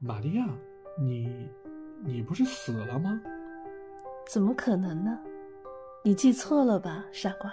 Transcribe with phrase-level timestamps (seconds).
[0.00, 0.46] 玛利亚，
[0.96, 1.50] 你
[2.04, 3.20] 你不是死了吗？
[4.30, 5.18] 怎么可能呢？
[6.04, 7.52] 你记错了吧，傻瓜！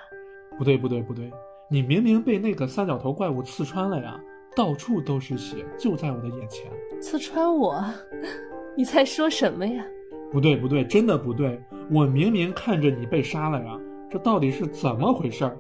[0.56, 1.32] 不对不对不对，
[1.72, 4.22] 你明明被那个三角头怪物刺穿了呀，
[4.56, 6.72] 到处都是血，就在我的眼前。
[7.02, 7.84] 刺穿我？
[8.78, 9.84] 你在说什么呀？
[10.32, 11.60] 不对不对，真的不对，
[11.90, 15.58] 我明明看着你被杀了呀，这到底是怎么回事儿？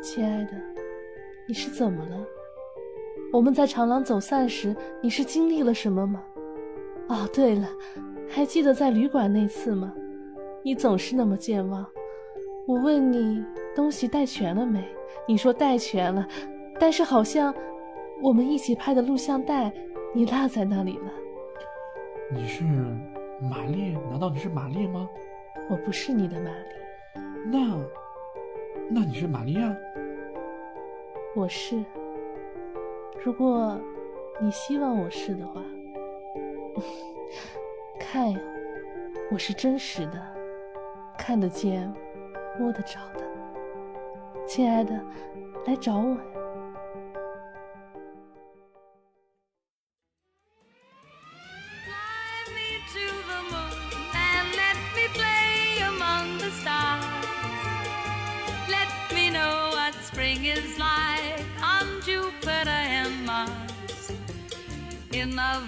[0.00, 0.52] 亲爱的，
[1.48, 2.24] 你是怎么了？
[3.32, 6.20] 我们在长廊走散时，你是经历了什么吗？
[7.08, 7.68] 哦，对了，
[8.28, 9.92] 还记得在旅馆那次吗？
[10.64, 11.86] 你总是那么健忘。
[12.66, 14.84] 我问你东西带全了没？
[15.28, 16.26] 你说带全了，
[16.78, 17.54] 但是好像
[18.20, 19.72] 我们一起拍的录像带
[20.12, 21.12] 你落在那里了。
[22.32, 22.64] 你是
[23.40, 23.96] 玛丽？
[24.10, 25.08] 难道你是玛丽吗？
[25.68, 27.20] 我不是你的玛丽。
[27.46, 27.78] 那，
[28.90, 29.72] 那你是玛利亚？
[31.36, 31.80] 我是。
[33.22, 33.78] 如果
[34.40, 35.62] 你希望我是的话，
[38.00, 38.40] 看呀，
[39.30, 40.18] 我是真实的，
[41.18, 41.92] 看得见，
[42.58, 43.20] 摸得着的。
[44.46, 44.98] 亲爱的，
[45.66, 46.29] 来找我呀。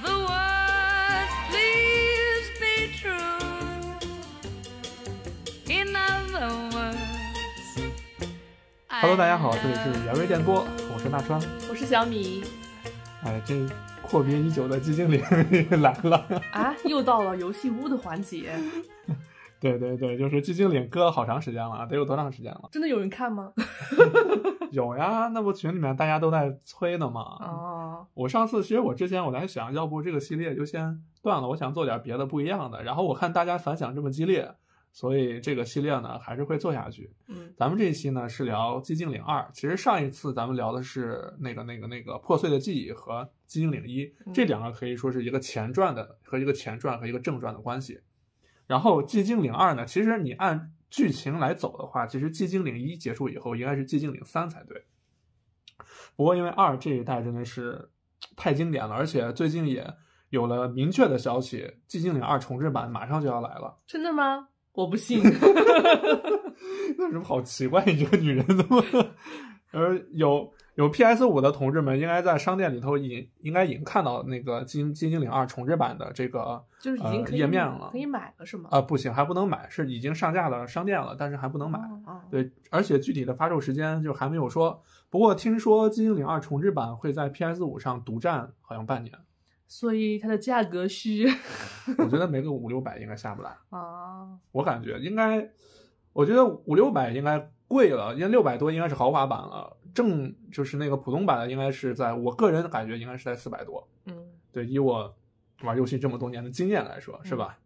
[0.00, 3.12] the world please be true。
[8.88, 12.44] Hello 大家好，这里是圆味电锅，我是大川，我是小米。
[13.24, 13.54] 哎，这
[14.00, 15.22] 阔别已久的寂静岭
[15.82, 18.52] 来了，啊，又到了游戏屋的环节。
[19.62, 22.68] 对对对，就是寂静岭搁了好长时间了，得有多长时间了？
[22.72, 23.52] 真的有人看吗？
[24.72, 27.20] 有呀，那不群里面大家都在催呢嘛。
[27.40, 32.82] 哦，我上次其实我之前我在想，要不这个系列就先断了，我想做点别的不一样的。
[32.82, 34.52] 然后我看大家反响这么激烈，
[34.90, 37.12] 所以这个系列呢还是会做下去。
[37.28, 48.00] 嗯，咱们这一期呢是聊《寂静岭二》，其实上一次咱们聊的是那个那个那个破碎的记忆和《寂静岭一》，嗯这两个可以说是一个前传的和一个前传和一个正传的关系。
[48.72, 54.86] 然后《寂静岭二》呢，其实你按剧情来走的话，其实《寂静岭一》结束以后应该是《寂静岭三》才对。
[56.16, 57.90] 不过因为二这一代真的是
[58.34, 59.86] 太经典了，而且最近也
[60.30, 63.78] 有了明确的消息，《寂静岭二》重制版马上就要来了。
[63.86, 64.48] 真的吗？
[64.72, 65.20] 我不信。
[66.96, 68.82] 那什么好奇怪，你这个女人怎么？
[69.72, 78.70] 呃，有有 PS 五的同志们应该在商店里头已应该已经看到那个《金金精灵二》重制版的这个就是已经呃可以页面了可以买了是吗？
[78.72, 81.78] 啊、不行，还不能买，是已经上架了商店了，但是还不能买。
[81.78, 84.82] 哦哦，对，而且具体的发售时间就还没有说。
[85.10, 89.14] 不过听说《金精灵二》重制版会在 PS 五上独占，好像半年。
[89.68, 91.26] 所以它的价格是
[91.98, 93.50] 我觉得 没个五六百应该下不来。
[93.68, 95.50] 啊，我感觉应该，
[96.14, 103.86] 我觉得五六百应该贵了，因为六百多应该是豪华版了，正就是那个普通版的应该是在我个人感觉应该是在四百多。
[104.06, 104.14] 嗯，
[104.50, 105.14] 对，以我
[105.62, 107.58] 玩游戏这么多年的经验来说，是吧？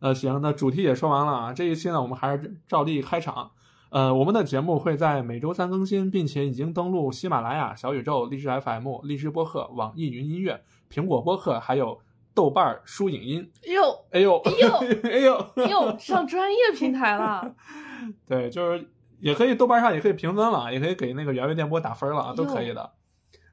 [0.00, 3.50] 呃，行，那主题也说完了啊，这一期呢，我们还是照例开场。
[3.90, 12.00] 呃，我们的节目会在每周三更新，并且已经登录喜马拉雅、小宇宙、荔枝 FM、荔枝播客、网易云音乐、苹果播客，还有
[12.34, 13.48] 豆瓣儿书影音。
[13.72, 17.54] 哟哎呦，哎呦 哎呦，哟，上专业平台了，
[18.26, 18.90] 对，就是
[19.24, 22.92] 也可以豆瓣上也可以评分了，也可以给那个原味电波打分了啊，都可以的。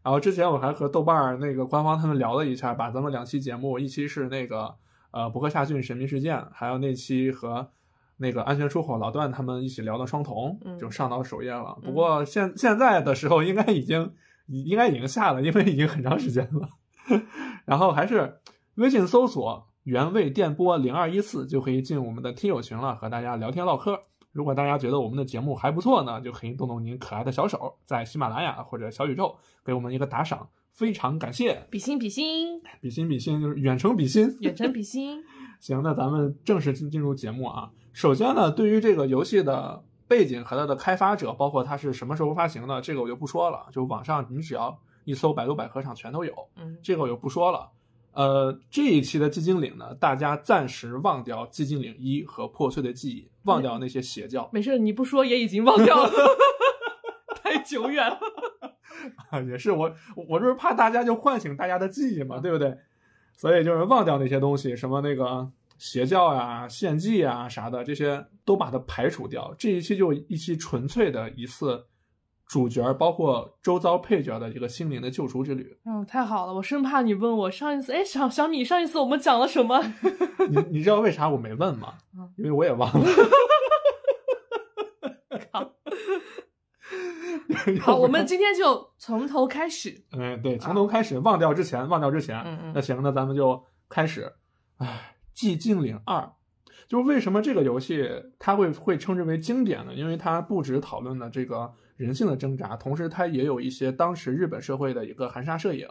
[0.03, 4.75] 然后之前我还和豆瓣那个官方他们聊了一下，把咱们两期节目，一期是那个
[5.11, 7.69] 呃博克夏郡神秘事件，还有那期和
[8.17, 11.77] 那个安全出口老段他们一起聊的双瞳，嗯就上到首页了。
[11.81, 14.13] 不过现现在的时候应该已经
[14.47, 16.67] 应该已经下了，因为已经很长时间了。
[17.63, 18.41] 然后还是
[18.75, 23.97] 微信搜索“原味电波零二一四”就可以进我们的听友群了，和大家聊天唠嗑。
[24.31, 31.67] 如果大家觉得我们的节目还不错呢，就可以动动您可爱的小手，在喜马拉雅或者小宇宙给我们一个打赏，非常感谢。
[31.69, 35.21] 比心比心，比心比心就是远程比心，远程比心，
[35.59, 37.71] 行，那咱们正式进进入节目啊。
[37.91, 43.67] 首先呢，对于这个游戏的背景和它的开发者，包括它是什么时候发行的，这个我就不说了。
[43.71, 47.69] 就网上你只要一搜百度百科上全都有，嗯，这个我就不说了。
[48.13, 56.11] 呃，这一期的寂静岭呢，大家暂时忘掉寂静岭一和破碎的记忆，忘掉那些邪教没事，你不说也已经忘掉了，
[57.41, 58.19] 太久远了。
[59.31, 59.95] 啊，也是我
[60.27, 62.77] 我就是怕大家就唤醒大家的记忆嘛，对不对？
[63.35, 69.55] 所以就是忘掉那些东西，什么那个邪教呀、献祭啊啥的，这些都把它排除掉。
[69.57, 71.85] 这一期就一期纯粹的一次
[72.51, 75.77] 主角包括周遭配角的一个心灵的救赎之旅。
[75.85, 79.81] 嗯，太好了，我生怕你问我上一次，哎，小小米上一次我们讲了什么？
[80.51, 82.29] 你你知道为啥我没问吗嗯？
[82.35, 83.05] 因为我也忘了。
[87.79, 90.03] 好，我们今天就从头开始。
[90.11, 92.37] 嗯，对，从头开始，忘掉之前，忘掉之前。
[92.41, 94.33] 嗯嗯那行，那咱们就开始。
[94.77, 96.17] 唉，《寂静岭二》，
[96.89, 98.03] 就是为什么这个游戏
[98.39, 99.93] 它会会称之为经典呢？
[99.93, 101.71] 因为它不止讨论了这个
[102.01, 105.87] 人性的挣扎，同时它也有一些当时日本社会的一个含沙射影。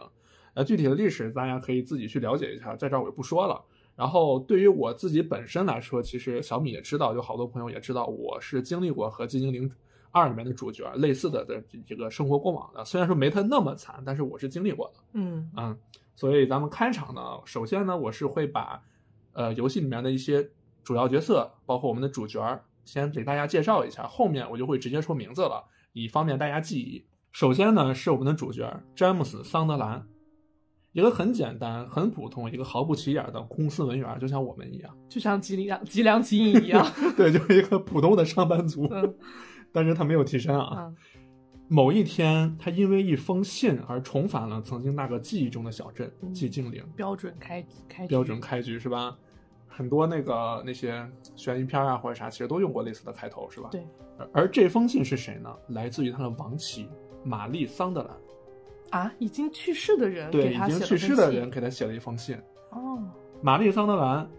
[0.53, 3.63] 呃，具体的历史大家可以自己去了解一下，在这儿我就不说了。
[3.95, 9.71] 然后对于我自己本身来说，其实小米也知道，有好多朋友也知道，我是经历过和《寂静岭
[10.11, 12.83] 二》里面的主角类似的的这个生活过往的。
[12.83, 14.99] 虽然说没他那么惨，但是我是经历过的。
[15.13, 15.77] 嗯嗯，
[16.15, 18.81] 所以咱们开场呢，首先呢，我是会把
[19.31, 20.49] 呃游戏里面的一些
[20.83, 25.63] 主要角色，包括我们的主角儿，先给大家介绍一下，后面我就会直接说名字了，
[25.93, 27.05] 以方便大家记忆。
[27.31, 30.05] 首先呢，是我们的主角詹姆斯·桑德兰，
[30.91, 36.85] 一个很简单、很普通、一个毫不起眼的公司文员，就像我们一样，就像吉良吉良吉影一样。
[37.15, 39.15] 对，就是一个普通的上班族，嗯
[39.71, 40.75] 但是他没有替身啊。
[40.77, 40.95] 嗯
[41.73, 46.83] 某一天，他因为一封信而重返了曾经那个记忆中的小镇嗯寂静岭。
[46.97, 49.17] 标准开开标准开局是吧？
[49.69, 53.69] 很多那个那些悬疑片啊或者啥，其实都用过类似的开头是吧？
[53.71, 53.87] 对。
[54.33, 55.53] 而而这封信是谁呢？
[55.67, 56.87] 来自于他的亡妻
[57.23, 62.37] 玛丽桑德兰，啊，已经去世的人对，已经去世的人给他写了一封信。
[62.71, 62.99] 哦，
[63.41, 64.29] 玛丽桑德兰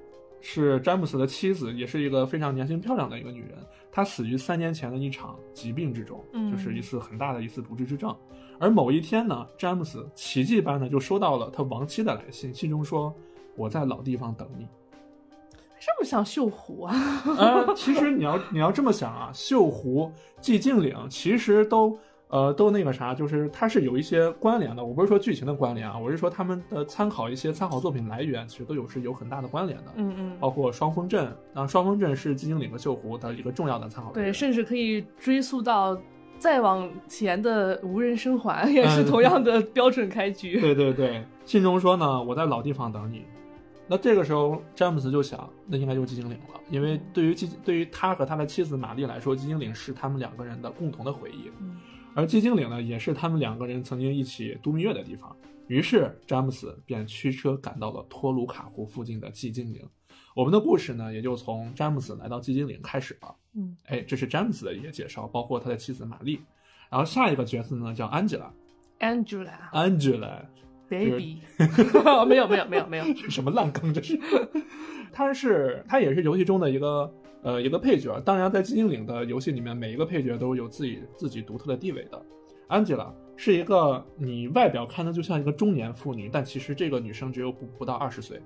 [0.40, 3.58] 是詹姆斯的妻子，也是一个非常年轻漂亮的一个女人。
[3.90, 8.14] 她死于三年前的一场疾病之中，嗯就是一次很大的一次不治之症。
[8.58, 13.14] 而某一天呢，詹姆斯奇迹般的就收到了他亡妻的来信，信中说
[13.56, 14.66] ：“我在老地方等你。”
[15.84, 16.94] 这么像锈湖啊？
[17.36, 21.98] 呃，其实你要你要这么想啊，锈湖、寂静岭其实都
[22.28, 24.84] 呃都那个啥，就是它是有一些关联的。
[24.84, 29.86] 我不是说剧情的关联啊，我是说他们的参考一些参考作品来源，其实都有是有很大的关联的。
[29.96, 36.00] 嗯嗯，包括双峰镇，啊，双峰镇是寂静岭和锈湖的一个重要的参考对，甚至可以追溯到
[36.38, 40.60] 再往前的无人生还，也是嗯同样的标准开局。
[40.60, 43.24] 对对对，信中说呢，我在老地方等你。
[43.92, 51.50] 那这个时候，詹姆斯就想，那应该就是寂静岭了，因为对于寂对于他和他的妻子玛丽来说，寂静岭是他们两个人的共同的回忆。
[51.60, 51.78] 嗯
[52.14, 55.36] 而寂静岭呢，也是他们两个人曾经一起度蜜月的地方。
[55.66, 59.86] 于是詹姆斯便驱车赶到了托鲁卡湖附近的寂静岭。
[60.34, 63.36] 我们的故事呢，也就从詹姆斯来到寂静岭开始了。
[63.54, 66.40] 嗯哎，这是詹姆斯的一个介绍，包括他的妻子玛丽。
[66.88, 68.50] 然后下一个角色呢叫安吉拉
[69.00, 70.46] ，Angela，Angela
[70.92, 71.40] baby，
[72.28, 73.92] 没有没有没有没有，是 什么烂梗？
[73.94, 74.20] 这是，
[75.10, 77.10] 他是他也是游戏中的一个
[77.42, 78.20] 呃一个配角。
[78.20, 82.22] 当然，在寂静岭的游戏里面，每一个配角都有自己自己独特的地位的。
[82.68, 88.40] Angela 是一个你外表看的就像一个中年妇女，但其实这个女生只有不不到二十岁。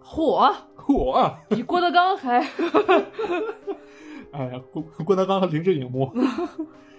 [0.00, 1.38] 火嚯啊！
[1.48, 2.38] 比郭德纲还
[4.32, 6.10] 哎呀，郭郭德纲和林志颖木。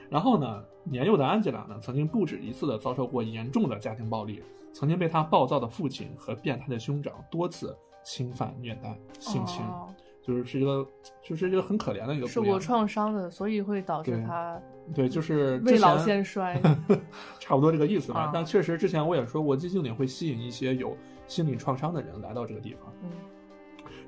[0.09, 4.43] 然后呢，年幼的安吉拉呢，曾经不止一次的遭受过严重的家庭暴力，
[4.73, 9.87] 曾经被他暴躁的父亲和变态的兄长多次侵犯、虐待、性侵，哦
[10.21, 10.87] 就是是一个，
[11.21, 12.57] 就是一个很可怜的一个受过。
[12.57, 14.57] 创伤的，所以会导致他
[14.95, 16.57] 对，就是未老先衰。
[17.39, 18.21] 差不多这个意思吧。
[18.21, 20.97] 啊但确实之前我也说过，寂静岭会吸引一些有
[21.27, 22.93] 心理创伤的人来到这个地方。
[23.03, 23.09] 嗯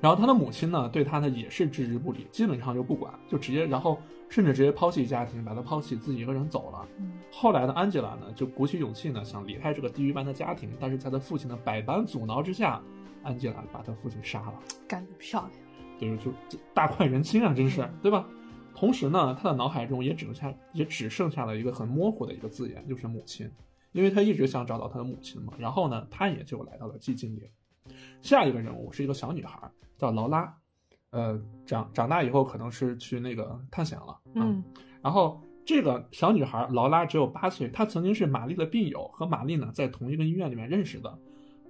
[0.02, 3.98] 然后他的母亲呢，对他呢也是置之不理，基本上就不管，就直接，然后
[4.30, 6.88] 甚至直接抛弃家庭，把他抛弃，自己一个人走了。
[7.00, 12.82] 嗯后来呢安吉拉呢，就鼓起勇气呢，想离开这个地狱般的家庭，但是在他父亲的百般阻挠之下，
[13.24, 14.54] 安吉拉把他父亲杀了，
[14.88, 15.52] 干得漂亮。
[16.00, 18.26] 就是就就大快人心啊，真是嗯 对吧？
[18.74, 23.52] 同时呢，他的脑海中也只剩下也只剩下了一个很模糊的一个字眼，就是母亲，
[23.92, 25.54] 因为他一直想找到他的母亲嘛。
[25.58, 27.50] 然后呢，他也就来到了寂静岭。
[28.22, 29.60] 下一个人物是一个小女孩，
[29.98, 30.54] 叫劳拉，
[31.10, 34.64] 呃，长长大以后可能是去那个探险了，啊嗯
[35.02, 41.18] 然后这个小女孩劳拉只有八岁，她曾经是玛丽的病友，和玛丽呢在同一个医院里面认识的。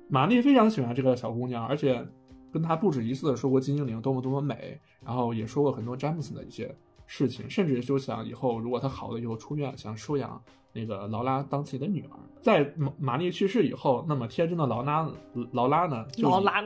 [0.09, 2.05] 玛丽非常喜欢这个小姑娘，而且
[2.51, 6.75] 跟她不止一次的说过金精灵多么多么美，然后也说过很多詹姆斯的一些
[7.07, 10.39] 事情，甚至就想以后如果她好了以后出院，想收养
[10.75, 12.19] 那个劳拉当自己的女儿。
[12.41, 15.09] 在玛玛丽去世以后，那么天真的劳拉
[15.51, 16.61] 劳拉呢，劳拉，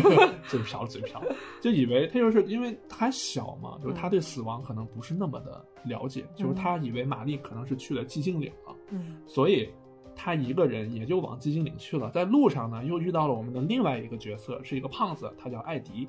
[0.48, 1.22] 嘴瓢嘴瓢，
[1.60, 9.68] 就以为他就是因为他还小嘛，就是他对死亡可能不是那么的了解，就是他以为玛丽可能是去了寂静岭了，嗯所以
[10.16, 12.10] 他一个人也就往寂静岭去了。
[12.10, 16.08] 在路上呢，又遇到了我们的另外一个角色，是一个胖子，他叫艾迪。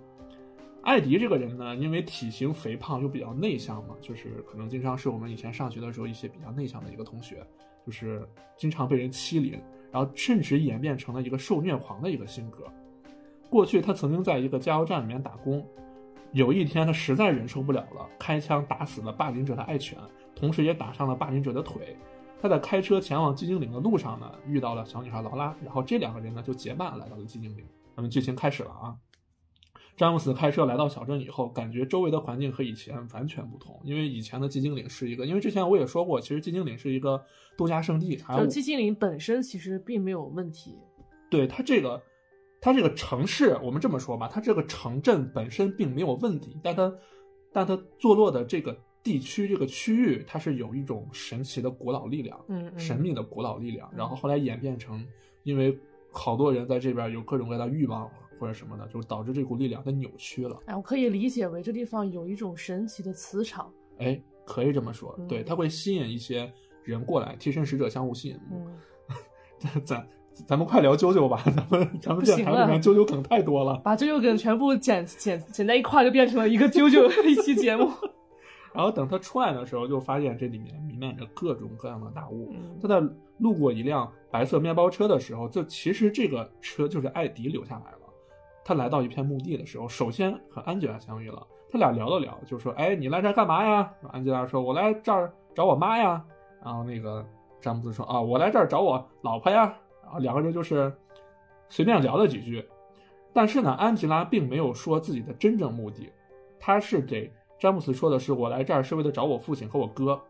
[0.82, 7.46] 艾迪这个人呢，因为体型肥胖又比较内向嘛，就是可能经常是我们以前上学的时候一些比较内向的一个同学，
[7.86, 9.60] 就是经常被人欺凌，
[9.92, 12.64] 然后甚至演变成了一个受虐狂的一个性格。
[13.50, 15.66] 过去他曾经在一个加油站里面打工，
[16.32, 19.98] 有一天他实在忍受不了了，开枪打死了霸凌者的爱犬，
[20.34, 21.98] 同时也打伤了霸凌者的腿。
[22.42, 27.66] 他在开车前往寂静岭的路上呢，遇到了小女孩劳拉，然后这两个人呢就结伴来到了寂静岭。
[27.96, 28.96] 那么剧情开始了啊！
[30.00, 37.22] 詹姆斯开车来到小镇以后，感觉周围的环境和以前完全不同，因为以前的寂静岭是一个，因为之前我也说过，其实寂静岭是一个
[37.58, 40.80] 度假胜地，还有就寂静岭本身其实并没有问题。
[41.30, 42.02] 对它这个，
[42.62, 46.96] 它这个城市，我们这么说吧，它这个城镇本身并没有问题，但它，
[47.52, 55.06] 但它坐落的这个地区、这个区域，它是有一种神奇的古老力量，嗯嗯神秘的古老力量，然后后来演变成，
[55.44, 55.78] 因为
[56.10, 60.58] 好多人在这边有各种各样的欲望或者什么的，就导致这股力量它扭曲了。
[60.66, 63.72] 哎，我可以理解为这地方有一种神奇的磁场。
[63.98, 66.52] 哎，可以这么说，嗯对，它会吸引一些
[66.84, 68.40] 人过来，替身使者相互吸引。
[68.52, 68.78] 嗯，
[69.84, 70.08] 咱
[70.48, 73.80] 咱们快聊啾啾吧，咱们咱们不行电台里面了啾啾梗太多了。
[73.84, 77.92] 把啾啾梗全部剪剪剪在一块儿，就变成了一个啾啾一期节目。
[78.72, 82.54] 然后等他出来的时候，就发现这里面弥漫着各种各样的大雾。
[82.54, 83.02] 嗯他在
[83.40, 87.99] 路过一辆白色面包车的时候，就其实这个车就是艾迪留下来了。
[88.70, 96.24] 他来到一片墓地的时候，首先和安吉拉相遇了，他俩聊了聊，就说：“哎，你来这儿干嘛呀？”安吉拉说：“我来这儿找我妈呀。”
[96.64, 97.26] 然后那个
[97.60, 99.74] 詹姆斯说：“啊，我来这儿找我老婆呀。”
[100.06, 100.96] 然后两个人就是
[101.68, 102.64] 随便聊了几句，
[103.34, 106.14] 但是呢，安吉拉并没有说自己的真正目的，
[106.60, 110.22] 他是给詹姆斯说的是：“我来这儿是为了找我父亲和我哥，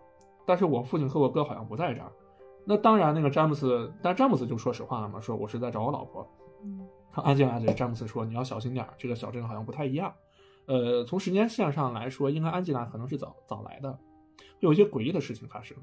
[0.46, 2.10] 但是我父亲和我哥好像不在这儿。”
[2.64, 6.26] 那当然，那个詹姆斯，但詹姆斯就说实话了嘛，说我是在找我老婆。
[7.12, 10.14] 安吉拉对詹姆斯说：“你要小心点儿，这个小镇好像不太一样。
[10.66, 13.98] 呃，从时间线上来说，应该安吉拉可能是早早来的，
[14.60, 15.76] 有一些诡异的事情发生。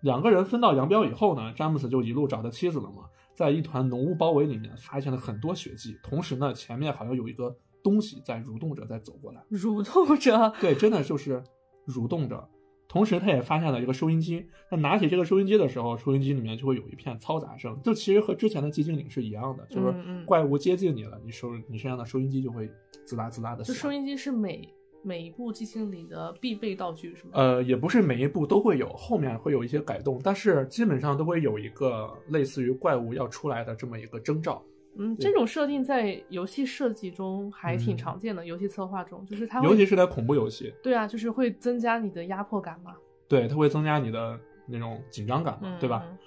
[0.00, 3.04] 两个人分道扬镳以后呢，詹姆斯就一路找他妻子了嘛，
[3.34, 9.44] 在一团浓雾包围里面发现了很多血迹，同时呢，前面好像有一个东西在蠕动着在走过来。
[9.50, 11.42] 蠕动着，对，真的就是
[11.86, 12.48] 蠕动着。
[12.90, 14.44] 同时，他也发现了一个收音机。
[14.68, 19.94] 他拿起这个收音机的时候，收音机里面就会有一片嘈杂声，就其实和之前的寂静岭是一样的，就是
[20.26, 22.68] 怪物接近你了，你收你身上的收音机就会
[23.06, 23.82] 滋啦滋啦的就响。
[23.82, 24.68] 收音机是每
[25.02, 27.30] 每一部寂静岭的必备道具，是吗？
[27.34, 34.60] 呃，也不是每一部都会有，后面会有一些改动，但是基本上都会有一个类似于怪物要出来的这么一个征兆。
[34.96, 37.96] 嗯，这种设定在游戏设计中还挺嗯。
[37.96, 42.94] 常见的，游戏策划中，就是它，尤其是在恐怖游戏，对啊，就是会增加你的压迫感嘛，
[43.28, 46.04] 对，它会增加你的那种紧张感嘛，嗯，对吧？
[46.10, 46.18] 嗯？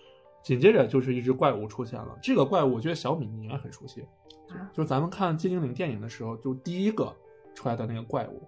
[0.42, 4.02] 紧接着就是一只怪物出现了，这个怪物我觉得小米你应该很熟悉，
[4.50, 4.70] 啊。
[4.74, 7.14] 就是咱们看《寂静岭》电影的时候，就第一个
[7.54, 8.42] 出来的那个怪物，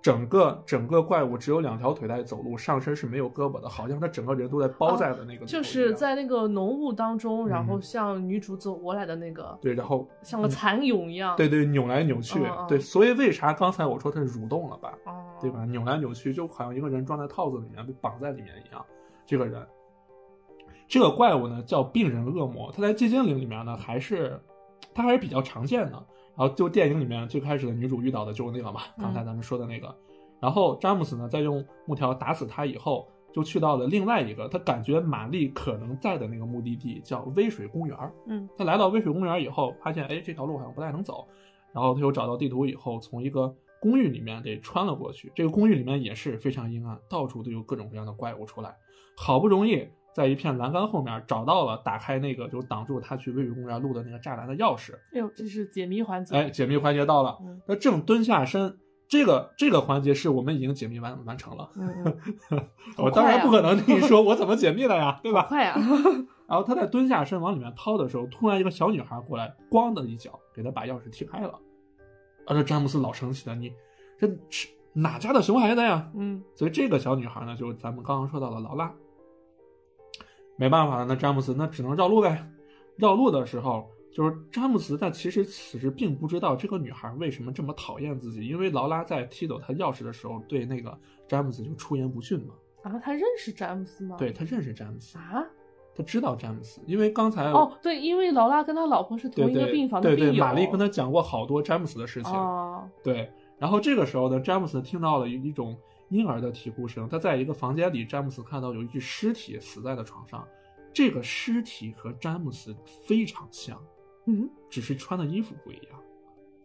[0.00, 15.64] 整个整个怪物只有两条腿在走路，上身是没有胳膊的，好像他整个人都在包在的那个就是在那个浓雾当中，然后嗯像女主走过来的那个，对，然后像个蚕蛹一样，对对扭来扭去，对，所以为啥刚才我说它是蠕动了吧，哦，对吧？？
[15.66, 18.84] 扭来扭去，就好像一个人装在套子里面被绑在里面一样。
[19.26, 19.66] 这个人，
[20.86, 24.40] 这个怪物呢叫病人恶魔，他在寂静岭里面呢还是
[24.94, 26.06] 它还是比较常见的。
[26.38, 29.92] 然后就电影里面最开始的女主遇到的就是那个嘛，嗯刚才咱们说的那个。
[30.40, 37.98] 然后詹姆斯呢在用木条打死他以后，就去到了另外一个他感觉玛丽可能在的那个目的地，叫微水公园。
[38.26, 41.26] 嗯他来到微水公园以后，发现哎这条路好像不太能走，
[41.74, 45.32] 然后他又找到地图以后，从一个公寓里面给穿了过去。
[45.34, 48.72] 这个公寓里面也是非常阴暗，到处都有各种各样的怪物出来。
[49.16, 58.78] 好不容易在一片栏杆后面找到了打开那个就挡住他去微水公园路的那个栅栏的钥匙，哎呦，这是解谜环节，哎，解谜环节到了嗯，他正蹲下身。
[59.10, 62.04] 这个这个环节是我们已经解密完完成了，嗯
[62.50, 62.68] 嗯，
[63.02, 65.46] 我当然不可能跟你说我怎么解密的呀，对吧？
[65.48, 65.74] 快呀！
[66.46, 71.58] 然后他在蹲下身往里面掏的时候，突然一个小女孩过来，咣的一脚给他把钥匙踢开了。
[72.44, 73.72] 啊，这詹姆斯老生气了，你
[74.18, 76.10] 这是哪家的熊孩子呀？
[76.14, 78.92] 嗯所以这个小女孩呢，就是咱们刚刚说到的劳拉。
[80.58, 82.44] 没办法了，那詹姆斯那只能绕路呗。
[82.96, 90.98] 绕路的时候，就是詹姆斯，但其实此时并不知道这个女孩为什么这么讨厌自己，因为劳拉在踢走他钥匙的时候，对那个
[91.28, 92.54] 詹姆斯就出言不逊嘛。
[92.82, 94.16] 然后他认识詹姆斯吗？
[94.18, 95.46] 对他认识詹姆斯，啊，
[95.94, 102.32] 他知道詹姆斯，因为刚才哦，对，因为劳拉跟他老婆是对对同一个病房的病友，对对，玛丽跟他讲过好多詹姆斯的事情。
[102.32, 105.76] 哦，对，然后这个时候呢，詹姆斯听到了一一种
[106.08, 107.08] 婴儿的啼哭声。
[107.08, 110.46] 他在一个房间里，詹姆斯看到有一具尸体死在了床上，
[110.92, 112.74] 这个尸体和詹姆斯
[113.06, 113.80] 非常像，
[114.26, 116.00] 嗯，只是穿的衣服不一样。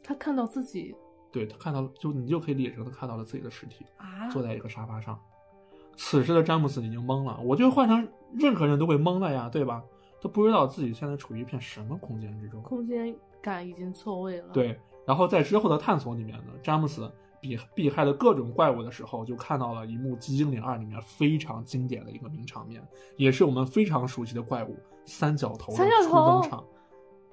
[0.04, 0.96] 他看到自己
[1.32, 5.20] 对他看到了，就你就可以理解成他看到了自己的尸体，啊，坐在一个沙发上。
[5.96, 9.84] 此时的詹姆斯已经懵了，我觉得换成任何人都会懵了呀，对吧？
[10.22, 12.62] 他不知道自己现在处于一片什么空间之中。
[12.64, 17.12] 空间感已经错位了。，对，然后在之后的探索里面呢，詹姆斯
[17.44, 22.82] 避避害的各种怪物的时候，就看到了一幕《寂静岭二》里面非常经典的一个名场面，
[23.18, 26.64] 也是我们非常熟悉的怪物三角头的三角初头登场。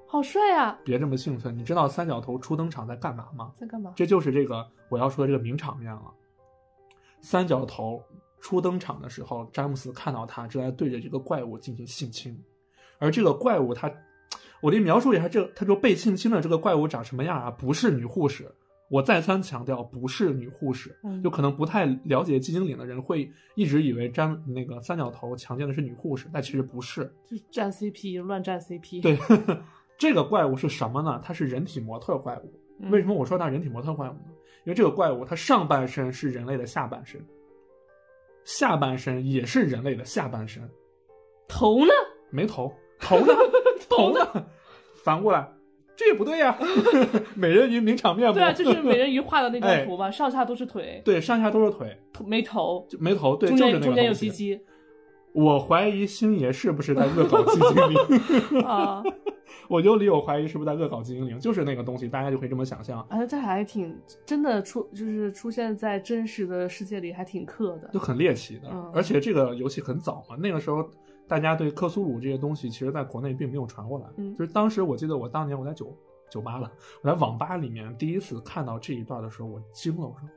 [0.08, 0.76] 好帅啊！
[0.84, 3.52] 别这么兴奋，你知道三角头初登场在干嘛吗？
[3.54, 3.92] 在干嘛？
[3.94, 6.10] 这就是这个我要说的这个名场面了。
[7.20, 8.02] 三角头
[8.40, 12.36] 初登场的时候，詹姆斯看到他正在对着这个怪物进行性侵，
[12.98, 13.88] 而这个怪物他，
[14.60, 17.48] 我得描述一下这他说被性侵的这个怪物长什么样啊？
[17.48, 18.52] 不是女护士，
[18.90, 27.04] 我再三强调不是女护士，嗯就可能不太了解寂静岭的人会一直以为占那个三角头强奸的是女护士，但其实不是。
[27.24, 29.00] 就是站 CP，乱占 CP。
[29.00, 29.62] 对呵呵，
[29.96, 31.20] 这个怪物是什么呢？
[31.24, 32.52] 它是人体模特怪物。
[32.80, 34.24] 嗯为什么我说它是人体模特怪物呢？
[34.64, 37.24] 因为这个怪物它上半身是人类的下半身，
[38.44, 40.68] 下半身也是人类的下半身，
[41.46, 41.92] 头呢？
[42.30, 43.32] 没头，头呢？
[43.88, 44.46] 头呢？
[45.04, 45.48] 反过来，
[46.00, 46.56] 这也不对呀、
[47.36, 48.32] 美人鱼名场面嘛？
[48.32, 54.60] 对啊，就是美人鱼画的那哎张图吧，上下都是腿，对，上下都是腿，头没头，就没头，对，中就是中间有东西鸡鸡
[55.34, 58.62] 我怀疑星爷是不是在恶搞寂静岭？
[58.64, 59.02] 啊，
[59.68, 63.06] 我就理我怀疑是不是在恶搞寂静岭，就是那个东西，大家就可以这么想象。
[63.10, 68.00] 而且这还挺真的出，就是出现在真实的世界里，还挺克的就。
[68.00, 68.70] 很猎奇的。
[68.72, 70.88] 嗯而且这个游戏很早嘛，那个时候
[71.30, 74.06] 大家对克苏鲁这些东西，其实在国内并没有传过来。
[74.16, 75.96] 嗯就是当时我记得我当年我在酒
[76.28, 76.70] 酒吧了，
[77.02, 80.28] 我在网吧里面第一次看到这一段的时候，我惊了，我说。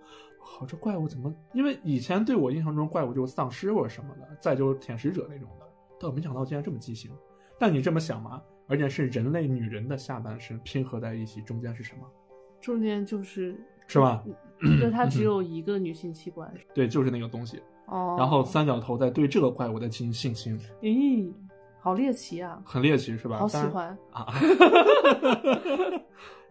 [0.46, 1.34] 好，这怪物怎么？
[1.54, 5.66] 因为以前对我印象中怪物就是丧尸或者什么的，再就是舔食者那种的，
[6.00, 7.10] 但我没想到竟然这么畸形。
[7.58, 12.06] 但你这么想嘛，而且是人类女人的下半身拼合在一起，中间是什么？
[12.62, 13.56] 中间就是
[13.88, 14.24] 是吧？
[14.80, 16.54] 就它只有一个女性器官。
[16.74, 17.62] 对，就是那个东西。
[17.86, 21.32] 哦，然后三角头在对这个怪物在进行性侵，咦，
[21.80, 23.38] 好猎奇啊，很猎奇是吧？
[23.38, 23.98] 好喜欢。
[24.12, 24.34] 啊！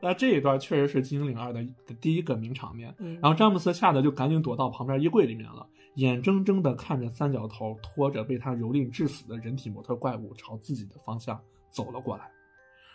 [0.05, 2.93] 那这一段确实是《寂静岭二》的的第一个名场面。
[2.99, 5.64] 嗯然后詹姆斯吓得就赶紧躲到旁边衣柜里面了，
[5.95, 11.40] 眼睁睁地看着三角头拖着被他蹂躏致死的人体模特怪物朝自己的方向
[11.71, 12.29] 走了过来。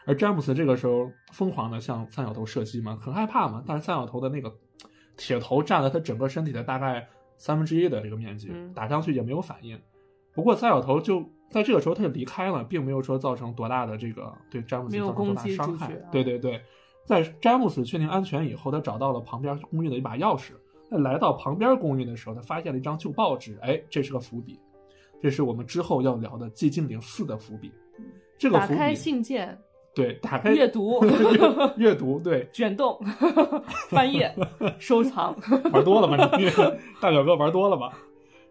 [0.05, 4.53] 而詹姆斯这个时候疯狂地向三角头射击嘛，很害怕嘛，但是三角头的那个
[5.15, 9.79] 铁头占了他整个身体的大概三分之一的这个面积，嗯打上去也没有反应。
[10.33, 16.09] 不过三角头就在这个时候他就离开了，并没有说造成多大的这个对詹姆斯造成多大伤害啊。
[16.11, 16.61] 对对对，
[17.05, 20.51] 在詹姆斯确定安全以后，他找到了旁边公寓的一把钥匙。
[20.89, 24.57] 在来到旁边公寓的时候，他发现了一张旧报纸，哎，这是个伏笔，
[25.21, 27.71] 这是我们之后要聊的《寂静岭四》的伏笔。
[28.37, 29.57] 这个伏笔打开信件，
[29.97, 31.49] 对，打开阅读阅
[31.89, 32.99] 阅读，对，卷动，
[33.89, 34.31] 翻页，
[34.77, 35.35] 收藏。
[35.73, 36.47] 玩多了吧你？
[37.01, 37.97] 大表哥玩多了吧？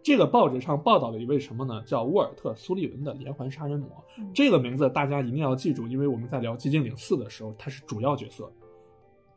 [0.02, 1.80] 这个报纸上报道了一位什么呢？
[1.86, 3.88] 叫沃尔特·苏利文的连环杀人魔。
[4.18, 8.50] 嗯这个名字大家一定要记住，因为我们在聊《寂静岭四》的时候，他是主要角色。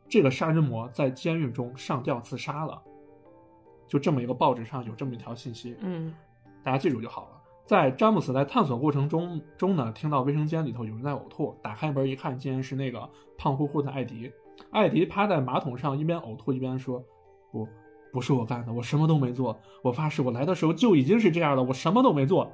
[0.08, 2.82] 这个杀人魔在监狱中上吊自杀了，
[3.86, 6.12] 就这么一个报纸上有这么一条信息，嗯
[6.64, 7.39] 大家记住就好了。
[7.70, 14.28] 在詹姆斯在探索过程中中呢，听到卫生间里头有人在呕吐，打开门一看，竟然是那个胖乎乎的艾迪。
[14.72, 17.00] 艾迪趴在马桶上，一边呕吐一边说
[17.52, 17.68] ：“不，
[18.12, 19.56] 不是我干的，我什么都没做。
[19.84, 22.50] 我发誓，我来的时候就已经是这样了，我什么都没做。”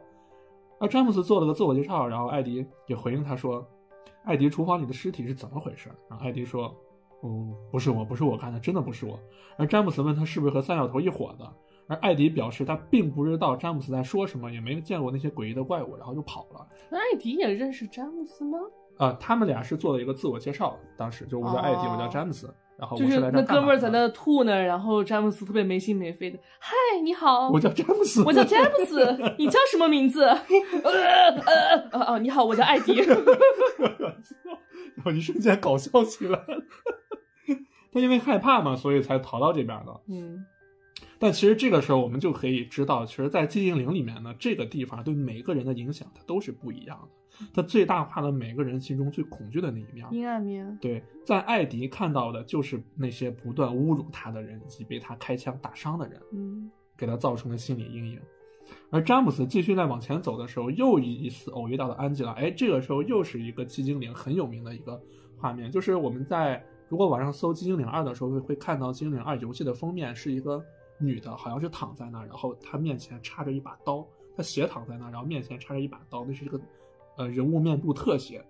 [0.78, 3.66] 而詹姆斯做了个自我介绍，然后艾迪也回应他说
[4.26, 6.76] ：“艾迪，厨房里的尸体是怎么回事？”然后艾迪说
[7.24, 9.18] ：“嗯，不是我，不是我干的，真的不是我。”
[9.56, 11.50] 而詹姆斯问他是不是和三角头一伙的，
[11.88, 16.66] 而艾迪表示他并不知道詹姆斯在说什么，也没见过那些诡异的怪物，然后就跑了。
[16.90, 18.58] 那艾迪也认识詹姆斯吗？
[18.98, 26.72] 啊、他们俩是做了一个自我介绍，当时就我叫艾迪，哦我叫詹姆斯，然后我就是那哥们儿在那吐呢，然后詹姆斯特别没心没肺的，嗨，
[27.04, 30.24] 你好，我叫詹姆斯，我叫詹姆斯，你叫什么名字？
[30.24, 30.38] 呃
[31.44, 32.94] 呃呃哦，你好，我叫艾迪。
[34.96, 36.64] 然后一瞬间搞笑起来了。
[37.92, 40.00] 他因为害怕嘛，所以才逃到这边的。
[40.08, 40.44] 嗯
[41.18, 47.46] 但其实这个时候，我们就可以知道，其实，在寂静岭里面呢，这个地方对每个人的影响，它都是不一样的。
[47.52, 50.06] 它最大化了每个人心中最恐惧的那一面。
[50.10, 50.78] 阴暗面。
[50.80, 58.20] 对，在艾迪看到的就是那些不断侮辱他的人，以及被他开枪打伤的人，嗯给他造成的心理阴影。
[58.90, 62.32] 而詹姆斯继续在往前走的时候，又一次偶遇到了安吉拉。
[62.32, 65.00] 哎，这个时候又是一个寂静岭很有名的一个
[65.36, 70.64] 画面，就是我们在如果网上搜《寂静岭二》的时候，会会看到《寂静岭二》游戏的封面是一个
[70.98, 74.06] 女的，好像是躺在那儿，然后她面前插着一把刀，
[74.36, 76.60] 她斜躺在那儿，然后面前插着一把刀，那是一个
[77.16, 78.44] 呃人物面部特写。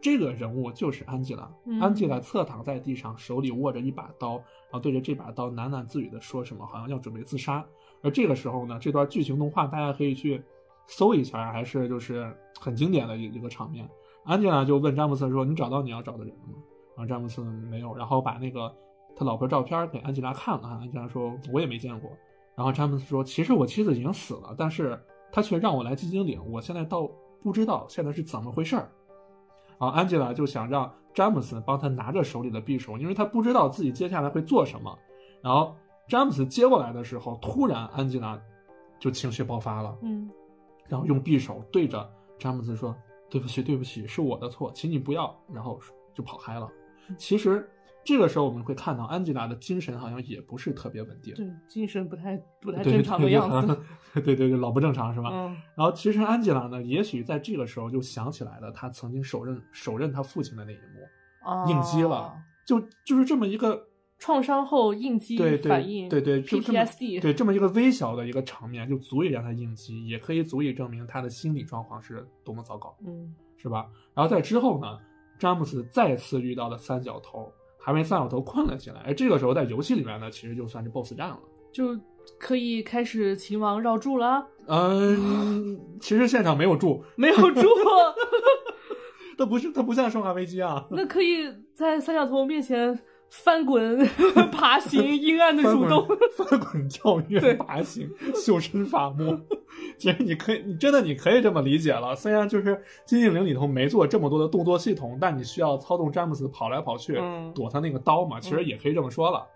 [0.00, 1.50] 这个人物就是安吉拉。
[1.64, 7.64] 嗯安吉拉侧躺在地上，手里握着一把刀，然后对着这把刀喃喃自语的说什么，好像要准备自杀。
[8.02, 10.40] 而这个时候呢，这段剧情动画大家可以去
[10.86, 13.88] 搜一下，还是就是很经典的一一个场面。
[14.24, 16.58] 安吉拉就问詹姆斯说：“你找到你要找的人了吗？”
[16.94, 18.72] 然后詹姆斯没有，然后把那个
[19.16, 22.10] 他老婆照片给安吉拉看了看，安吉拉说：“我也没见过。”
[22.54, 25.02] 然后詹姆斯说：“其实我妻子已经死了，但是
[25.32, 27.10] 他却让我来寂静岭，我现在倒
[27.42, 28.90] 不知道现在是怎么回事儿。”
[29.78, 34.98] 然后安吉拉就想让詹姆斯帮他拿着手里的匕首，因为他不知道自己接下来会做什么。
[35.42, 35.74] 然后
[36.08, 38.40] 詹姆斯接过来的时候，突然安吉拉
[38.98, 40.30] 就情绪爆发了，嗯
[40.88, 42.94] 然后用匕首对着詹姆斯说
[43.28, 45.80] ：“对不起，对不起，是我的错，请你不要。”然后
[46.14, 46.70] 就跑开了。
[47.18, 47.68] 其实
[48.06, 53.66] 这个时候我们会看到安吉拉的精神好像也不是特别稳定，对，精神不太不太正常的样子。
[54.14, 55.28] 对对对对，老不正常是吧？
[55.32, 62.32] 嗯然后其实安吉拉呢，也许在这个时候就想起来了，他曾经手刃手刃他父亲的那一幕，哦应激了，
[62.64, 63.82] 就就是这么一个
[64.18, 73.88] 创伤后应激反应，对对 PTSD 对这么一个微小的一个场面，就足以让他应激，也可以足以证明他的心理状况是多么糟糕，嗯是吧？
[74.14, 74.98] 然后在之后呢，
[75.38, 77.52] 詹姆斯再次遇到了三角头，
[77.86, 79.00] 还被三角头困了起来。
[79.06, 81.38] 而这个时候在游戏里面呢，其实就算是 BOSS 战了。
[81.72, 81.96] 就
[82.36, 84.44] 可以开始秦王绕柱了。
[84.66, 87.68] 嗯，其实现场没有柱， 没有柱，
[89.38, 92.98] 它不是它不像《生化危机》啊，那可以在三角头面前
[93.30, 94.06] 翻滚、
[94.52, 96.06] 爬行、阴暗的蠕动。
[96.36, 99.38] 翻滚、跳跃、对爬行、修身法目。
[99.98, 102.14] 其实你可以，你真的你可以这么理解了。
[102.14, 109.46] 虽然就是《寂静岭》里头没做这么多的动作系统，但你需要操纵詹姆斯跑来跑去，嗯躲他那个刀嘛，其实也可以这么说了。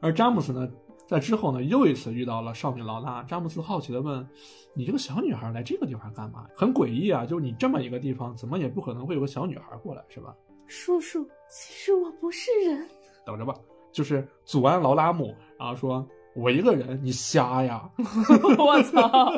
[0.00, 0.68] 而詹姆斯呢，
[1.06, 3.22] 在之后呢，又一次遇到了少女劳拉。
[3.24, 4.26] 詹姆斯好奇的问
[4.74, 6.46] ：“你这个小女孩来这个地方干嘛？
[6.54, 7.26] 很诡异啊！
[7.26, 10.34] 就是你这么一个地方，怎么也不可能会有个小女孩过来，是吧？”
[10.68, 12.86] 叔叔，其实我不是人。
[13.26, 13.54] 等着吧，
[13.90, 17.90] 就是祖安劳拉姆，然后说：“我一个人，你瞎呀？
[18.58, 19.32] ”我操，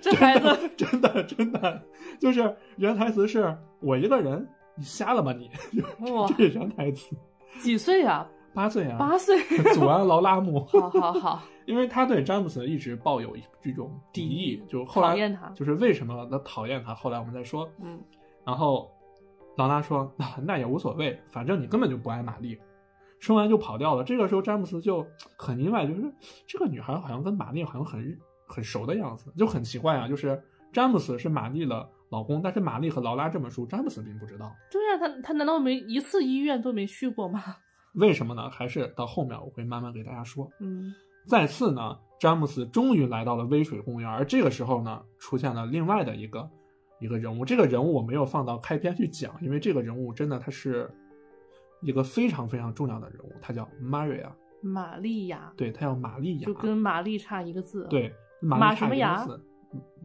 [0.00, 1.82] 这孩子真的真的
[2.18, 5.50] 就是原台词是我一个人，你瞎了吗你？
[6.10, 7.14] 哇 这是原台词，
[7.60, 8.28] 几岁啊？
[8.52, 9.38] 八岁啊，八岁。
[9.74, 17.70] 祖安劳拉姆，好好好，因为他对詹姆斯一直抱有这种敌意，就后来讨厌他就是为什么他讨厌他，后来我们再说。
[17.80, 18.00] 嗯，
[18.44, 18.90] 然后
[19.60, 22.58] 劳拉说：“那那也无所谓，反正你根本就不爱玛丽。”
[23.20, 24.02] 说完就跑掉了。
[24.02, 26.00] 这个时候詹姆斯就很意外，就是
[26.46, 30.08] 这个女孩好像跟玛丽好像很很熟的样子，就很奇怪啊。
[30.08, 30.42] 就是
[30.72, 34.50] 詹姆斯是玛丽的老公，但是玛丽和劳拉这本书，詹姆斯并不知道。
[34.70, 37.42] 对呀、他他难道没一次医院都没去过吗？
[37.92, 38.48] 为什么呢？
[38.48, 40.50] 还是到后面我会慢慢给大家说。
[40.60, 40.90] 嗯
[41.26, 46.48] 再次呢，詹姆斯终于来到了微水公园，而这个时候呢，出现了另外的一个
[47.00, 47.44] 一个人物。
[47.44, 50.88] 这个人物我没有放到开篇去讲，因为这个人物真的他是
[51.80, 54.30] 一个非常非常重要的人物，他叫 Maria，
[54.62, 59.42] 玛利亚对，他叫玛利亚就，跟玛丽差一个字。，对，玛玛丽什么字，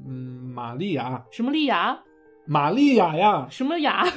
[0.07, 0.13] 嗯，
[0.53, 2.01] 玛利亚，什么利亚？
[2.45, 4.03] 玛利亚呀，什么雅？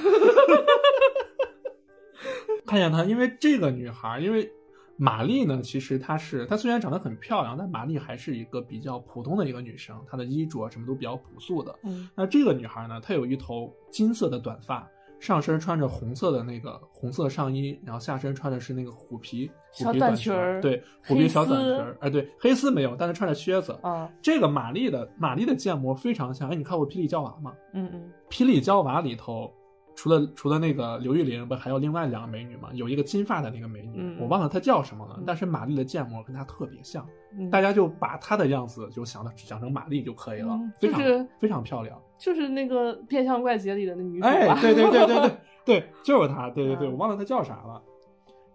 [2.66, 4.52] 看见她，因为这个女孩，因为
[4.98, 11.74] 玛丽呢，其实她是她虽然长得很漂亮，但玛丽还是一个比较普通的一个女生，她的衣着什么都比较朴素的。
[11.84, 14.86] 嗯那这个女孩呢，她有一头金色的短发，
[15.20, 23.78] 上身穿着红色的那个红色上衣，然后下身穿的是那个虎皮虎小短裙儿对，虎皮小短裙儿，哎，对，黑丝没有，但是穿着靴子。
[23.82, 27.52] 啊这个玛丽的玛丽的建模非常像，哎，你看过《霹雳娇娃》吗？
[27.72, 29.52] 嗯嗯《霹雳娇娃》里头，
[29.98, 32.68] 除了除了那个刘玉玲，不还有另外两个美女吗？
[32.72, 35.24] 有一个金发的那个美女，嗯我忘了她叫什么了嗯。
[35.26, 37.04] 但是玛丽的建模跟她特别像，
[37.36, 42.00] 嗯，大家就把她的样子就想到想成玛丽就可以了，嗯非常、就是非常漂亮。
[42.16, 47.82] 就是那个《变相怪杰》里的那女主哎？，对对对对对 对，就是她，对对对，嗯我忘了她叫啥了。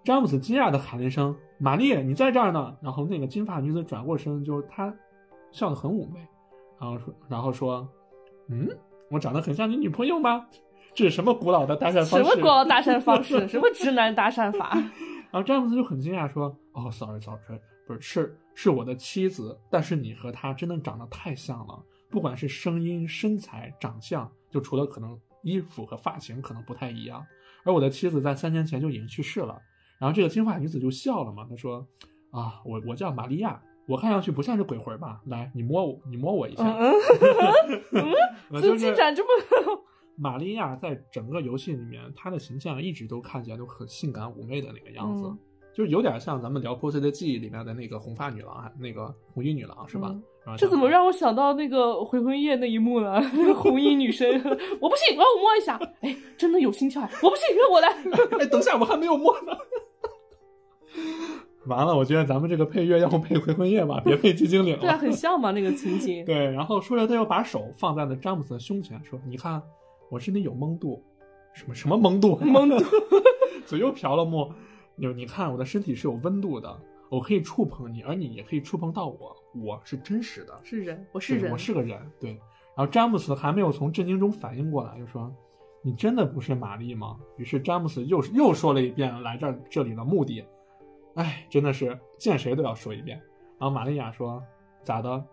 [0.06, 4.94] 詹姆斯惊讶的喊了一声：“玛丽，你在这儿呢！”然后那个金发女子转过身，就是她
[5.52, 6.26] 笑得很妩媚，
[6.80, 7.86] 然后说，然后说
[8.48, 8.70] ：“嗯，
[9.12, 10.46] 我长得很像你女朋友吗？
[10.96, 13.48] 这是什么古老的搭讪方式？”什么古老搭讪方式？
[13.48, 14.72] 什么直男搭讪法？
[15.32, 17.40] 然后詹姆斯就很惊讶说：“哦，sorry sorry，
[17.88, 27.26] 不是是是我的妻子，但是你和她真的长得太像了，不管是声音、身材、长相，就除了可能衣服和发型可能不太一样。
[27.64, 29.60] 而我的妻子在三年前就已经去世了。”
[30.00, 31.88] 然后这个金发女子就笑了嘛，她说
[32.30, 35.20] ：“啊，我我叫玛利亚，我看上去不像是鬼魂吧？
[35.26, 36.64] 来，你摸我，你摸我一下。
[36.64, 36.94] 嗯
[38.62, 39.30] 怎么进展这么？
[40.16, 45.26] 玛利亚在整个游戏里面，她的形象一直都看起来都很性感妩媚的那个样子。
[45.26, 45.38] 嗯
[45.76, 50.10] 就有点像咱们聊《破碎的记忆》里面的那个红发女郎，那个红衣女郎是吧？
[50.12, 53.20] 嗯然后这怎么让我想到那个回魂夜那一幕了？
[53.58, 54.30] 红衣女生，
[54.80, 55.80] 我不信，让我摸一下。
[56.02, 57.88] 哎，真的有心跳，我不信，让我来。
[58.40, 59.52] 哎，等下我还没有摸呢。
[61.66, 64.82] 完了，我觉得咱们这个配乐要不配《回魂夜》吧，别配《寂静岭》了。
[64.82, 66.24] 对啊，很像嘛那个情景。
[66.24, 69.60] 对，然后说着，他又把手放在了詹姆斯的胸前，说：“你看，
[70.14, 71.04] 我身体有蒙度，
[71.54, 72.36] 什么什么蒙度？
[72.46, 72.78] 蒙度，
[73.66, 74.54] 嘴又瓢了墨。
[74.96, 82.00] 你你看，我的身体是有温度的，我可以触碰你，而你也可以触碰到我，我是真实的，是人，我是人，我是个人。
[82.20, 82.40] 对。
[82.76, 85.34] 然后詹姆斯还没有从震惊中反应过来，就说
[85.82, 90.46] ：‘你真的不是玛丽吗？’于是詹姆斯又又说了一遍来这儿这里的目的。
[91.16, 93.20] 哎，真的是见谁都要说一遍。
[93.60, 94.44] 然后玛利亚说
[94.86, 95.26] ：‘咋的？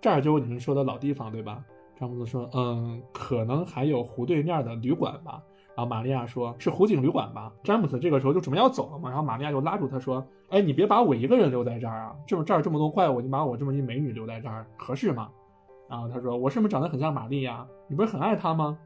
[0.00, 1.64] 这儿就是你们说的老地方对吧？’
[2.02, 5.40] 詹姆斯说：‘嗯，可能还有湖对面的旅馆吧。’
[5.76, 12.16] 然后玛利亚说：‘是湖景旅馆吧？’詹姆斯这个时候就准备要走了嘛，然后玛利亚就拉住他说：‘哎，你别把我一个人留在这儿啊！
[12.26, 15.30] 这么这儿这么多怪物，你把我这么一美女留在这儿合适吗？’
[15.88, 17.64] 然后他说：‘我是不是长得很像玛丽亚？
[17.86, 18.76] 你不是很爱她吗？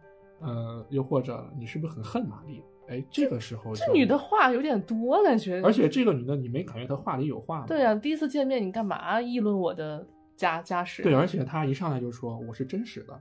[0.43, 5.63] 呃，又或者你是不是很恨玛丽？’哎，这个时候这女的话有点多，感觉。
[5.63, 7.65] 而且这个女的你没感觉她话里有话吗？
[7.67, 11.03] 对啊，第一次见面你干嘛议论我的家家事？
[11.03, 13.21] 对，而且他一上来就说我是真实的，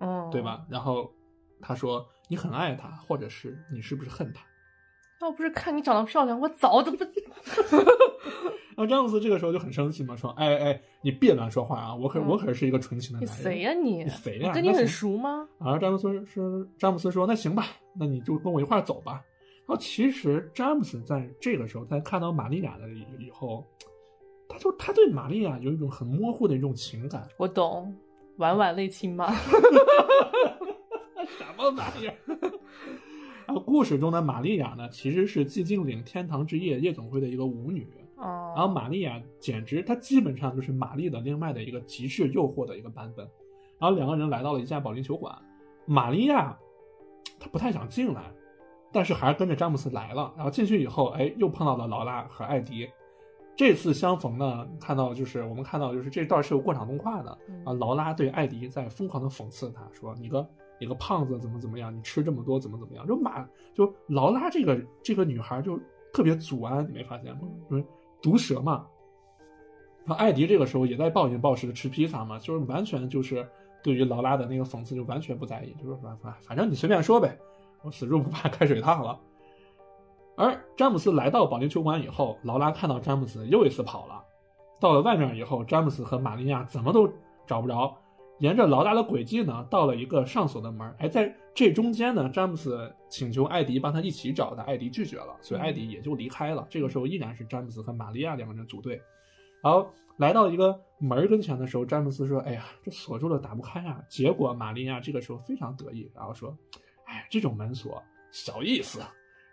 [0.00, 0.42] 嗯，对？
[0.42, 0.64] 吧？
[0.68, 1.12] 然后
[1.60, 4.44] 他说你很爱他，或者是你是不是恨他？
[5.20, 7.04] 要不是看你长得漂亮，我早都不。
[8.76, 11.94] 然后詹姆斯这个时候就很生气嘛，说哎哎，你别乱说话啊！
[11.94, 13.44] 我可、嗯我可是一个纯情的你男人。
[13.44, 14.02] 谁呀你？
[14.02, 15.46] 你谁呀我跟你很熟吗？
[15.60, 19.22] 然后詹姆斯说：“詹姆斯说，那行吧，那你就跟我一块儿走吧。”
[19.64, 23.64] 然后其实詹姆斯在这个时候，在看到玛利亚的以以后，
[24.54, 27.28] 他就他对玛利亚有一种很模糊的一种情感。
[27.36, 27.92] 我懂，
[28.36, 29.34] 晚晚泪亲妈。
[31.26, 32.14] 什么玩意儿？
[33.46, 37.84] 然后故事中的玛利亚呢，其实是寂静岭天堂之夜夜总会的一个舞女。
[38.16, 38.52] 哦。
[38.54, 43.28] 然后玛利亚简直，她基本上就是玛丽的另外的一个极致诱惑的一个版本。
[43.80, 45.36] 然后两个人来到了一家保龄球馆，
[45.84, 46.56] 玛利亚
[47.40, 48.32] 她不太想进来，
[48.92, 50.32] 但是还是跟着詹姆斯来了。
[50.36, 52.88] 然后进去以后，哎，又碰到了劳拉和艾迪。
[53.56, 57.72] 这次相逢呢，看到就是我们看到就是这段是有过场动画的嗯啊。
[57.72, 60.44] 劳拉对艾迪在疯狂的讽刺他说：“你个
[60.80, 61.94] 你个胖子怎么怎么样？
[61.96, 65.78] 你吃这么多怎么怎么样？”就马就劳拉这个这个女孩就
[66.12, 67.42] 特别祖安，你没发现吗？
[67.70, 67.84] 就是
[68.20, 68.84] 毒舌嘛。
[70.04, 73.48] 然后艾迪这个时候也在暴饮暴食的吃披萨嘛，就是完全就是
[73.84, 77.38] 对于劳拉的那个讽刺就完全不在意，就是说反反正你随便说呗，
[77.82, 79.18] 我死猪不怕开水烫了。
[80.36, 84.22] 而詹姆斯来到保龄球馆以后，劳拉看到詹姆斯又一次跑了。
[84.80, 87.08] 到了外面以后，詹姆斯和玛利亚怎么都
[87.46, 87.96] 找不着，
[88.40, 90.92] 沿着劳拉的轨迹呢，到了一个上锁的门。
[90.98, 96.66] 哎，在这中间呢，詹姆斯请求艾迪帮他一起找，但艾迪拒绝了，所以艾迪也就离开了。
[96.68, 99.00] 这个时候依然是詹姆斯和玛利亚两个人组队。
[99.62, 106.54] 然后来到一个门跟前的时候，詹姆斯说：“哎呀，这锁住了，打不开啊！”结果玛利亚这个时候非常得意，然后说
[107.06, 109.00] ：“哎，这种门锁小意思。”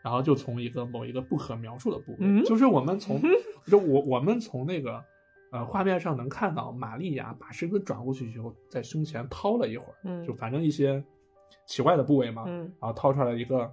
[0.04, 3.22] 然后就从一个某一个不可描述的部位，嗯就是我们从
[3.68, 5.04] 就我我们从那个
[5.52, 11.04] 呃画面上能看到玛利亚把身子转过去以后，在胸前掏了一会儿，嗯就反正一些
[11.66, 13.72] 奇怪的部位嘛，嗯，然后掏出来一个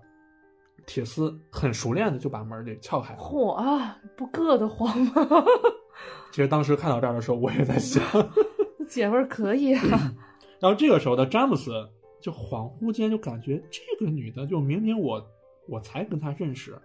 [0.87, 3.19] 铁丝，很熟练的就把门给撬开了。
[3.21, 5.27] 嚯啊，不硌得慌吗？
[6.31, 8.03] 其实当时看到这儿的时候，我也在想，
[8.89, 10.15] 姐们儿可以啊。
[10.61, 11.73] 然后这个时候的詹姆斯
[12.21, 15.25] 就恍惚间就感觉这个女的，就明明我
[15.69, 16.77] 我才跟他认识，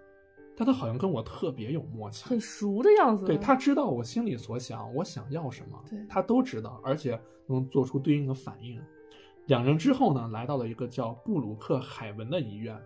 [0.56, 3.26] 但他好像跟我特别有默契，很熟的样子。
[3.26, 8.80] 对他知道我心里所想，我想要什么对，她都知道，而且能做出对应的反应。
[9.48, 12.80] 两人之后呢，来到了一个叫布鲁克海文的医院，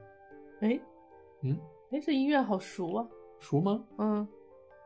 [0.61, 0.79] 哎，
[1.41, 1.57] 嗯，
[1.91, 3.07] 哎，这医院好熟啊。
[3.39, 3.83] 熟吗？
[3.99, 4.27] 嗯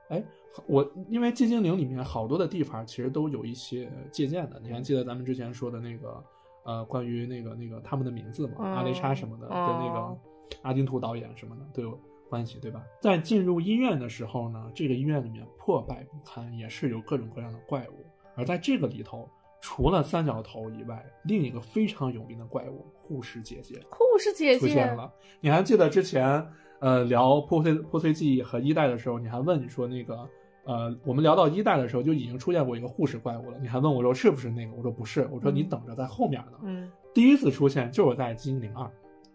[0.10, 0.22] 哎，
[0.68, 6.24] 我因为寂静岭里面好多的地方其实都有一些借鉴的，你还记得咱们之前说的那个
[6.66, 10.20] 呃，关于那个那个他们的名字吗，嗯阿雷莎什么的，跟那个哦
[10.62, 12.84] 阿金图导演什么的都有关系，对吧？
[13.02, 19.30] 在进入医院的时候呢，这个医院里面破败不堪，也是有各种各样的怪物，而在这个里头。
[19.64, 25.14] 除了三角头以外，另一个非常有名的怪物护士姐姐护士姐姐出现了。
[25.40, 26.44] 你还记得之前
[26.80, 30.28] 呃聊破碎破碎记忆和一代的时候，你还问你说那个
[30.66, 34.74] 呃，我们聊到一代的时候就已经出现过一个护士怪物了，你还问我说是不是那个？
[34.76, 36.58] 我说不是，我说你嗯等着，在后面呢。
[36.64, 38.84] 嗯，第一次出现就是在《精灵二》，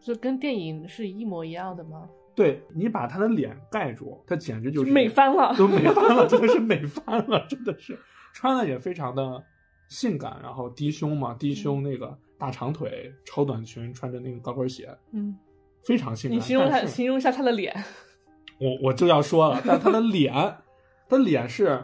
[0.06, 2.08] 就跟电影是一模一样的吗？
[2.36, 5.52] 对你把他的脸盖住，他简直就是美翻了。
[5.56, 7.98] 都美翻了， 真的是美翻了，真的是
[8.32, 9.42] 穿的也非常的
[9.88, 15.36] 性感，然后低胸嘛，低胸那个大长腿，超短裙，穿着那个高跟鞋，嗯，
[15.84, 16.38] 非常性感。
[16.38, 17.74] 你形容一下，但是形容一下她的脸。
[18.60, 20.32] 我我就要说了，但他的脸，
[21.08, 21.82] 他脸是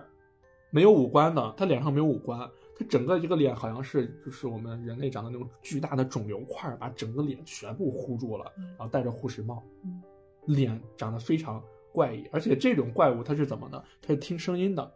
[0.71, 2.39] 没有五官的，他脸上没有五官，
[2.77, 10.03] 他整个一个脸好像是就是我们人类长的那种巨大的肿瘤块儿，把整个脸全部糊住了，然后戴着护士帽，嗯
[10.47, 13.83] 脸长得非常怪异，而且这种怪物它是怎么呢？
[14.01, 14.93] 它是听声音的，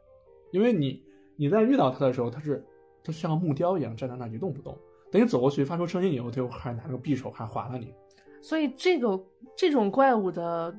[0.50, 1.02] 因为你
[1.36, 2.64] 你在遇到它的时候，它是
[3.04, 4.76] 它像木雕一样站在那儿一动不动，
[5.12, 7.94] 等你走过去发出声音以后，它又开始拿那个匕首开始划了你。
[8.40, 9.20] 所以这个
[9.56, 10.76] 这种怪物的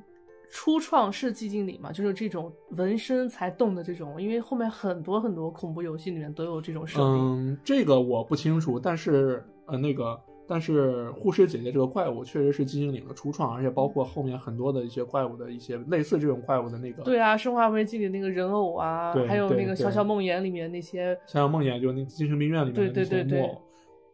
[0.50, 7.18] 初创是寂静岭嘛，就是这种纹身才动的这种，因为后面很多很多恐怖游戏里面都有这种设定。
[7.18, 23.62] 嗯，这个我不清楚，但是呃，那个，但是护士姐姐这个怪物确实是寂静岭的初创，而且包括后面很多的一些怪物的一些类似这种怪物的那个，对啊，《生化危机》里那个人偶啊，还有那个《小小梦魇》里面那些，小小梦魇就是那精神病院里面的对那些对对对木偶，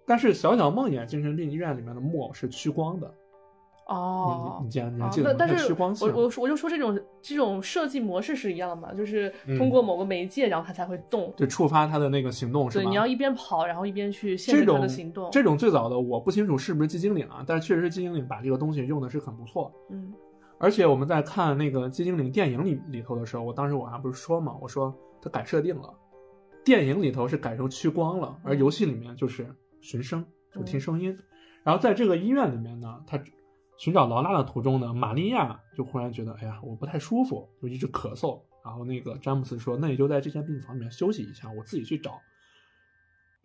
[0.04, 3.14] 但是小小梦魇精神病医院里面的木偶是趋光的，
[3.86, 5.32] 哦你你，你既然你还啊记得吗？
[5.32, 11.32] 它但但是我我我就说这种这种设计模式是一样的嘛，就是嗯通过某个媒介，然后它才会动。
[11.36, 12.90] 就触发它的那个行动是对，吧？
[12.90, 15.28] 你要一边跑，然后一边去限制它的行动。
[15.30, 19.72] 这种最早的我不清楚是不是寂静岭啊，但是确实是寂静岭把这个东西用的是很不错。
[19.90, 20.12] 嗯
[20.56, 25.92] 而且我们在看那个寂静岭电影里里头的时候，我当时我还不是说嘛，我说它改设定了，
[26.64, 29.46] 电影里头是改成屈光了，而游戏里面就是
[29.80, 31.14] 寻声，就听声音。
[31.64, 33.18] 然后在这个医院里面呢，他
[33.76, 38.40] 寻找劳拉的途中呢，玛利亚就忽然觉得，哎呀，我不太舒服，就一直咳嗽。
[38.64, 42.18] 然后那个詹姆斯说，那你就在这间病房里面休息一下，我自己去找。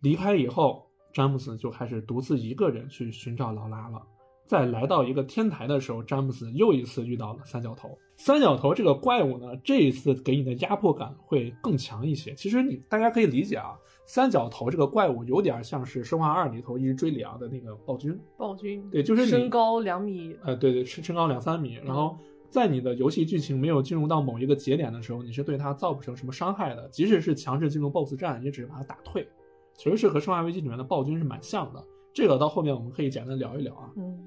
[0.00, 4.00] 离开以后，詹姆斯就开始独自一个人去寻找劳拉了。
[4.46, 7.90] 在来到一个天台的时候，詹姆斯又一次遇到了三角头。
[8.16, 12.34] 三角头这个怪物呢，这一次给你的压迫感会更强一些。
[12.34, 18.18] 其实你大家可以理解啊，三角头这个怪物有点像是《生化二》里头一直追里昂的那个暴君。
[18.36, 26.88] 暴君，对就是身高两米，呃，对对，身身高两三米，然后在你的游戏剧情没有进入到某一个节点的时候，你是对它造不成什么伤害的。
[26.88, 29.28] 即使是强制进入 BOSS 战，也只是把它打退。
[29.74, 31.82] 其实是和《生化危机》里面的暴君是蛮像的。
[32.12, 33.88] 这个到后面我们可以简单聊一聊啊。
[33.96, 34.18] 嗯，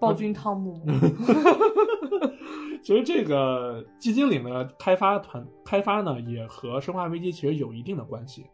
[0.00, 0.82] 暴君汤姆，
[2.82, 8.44] 其实这个寂静岭的开发团开发呢，也和《生化危机》其实有一定的关系。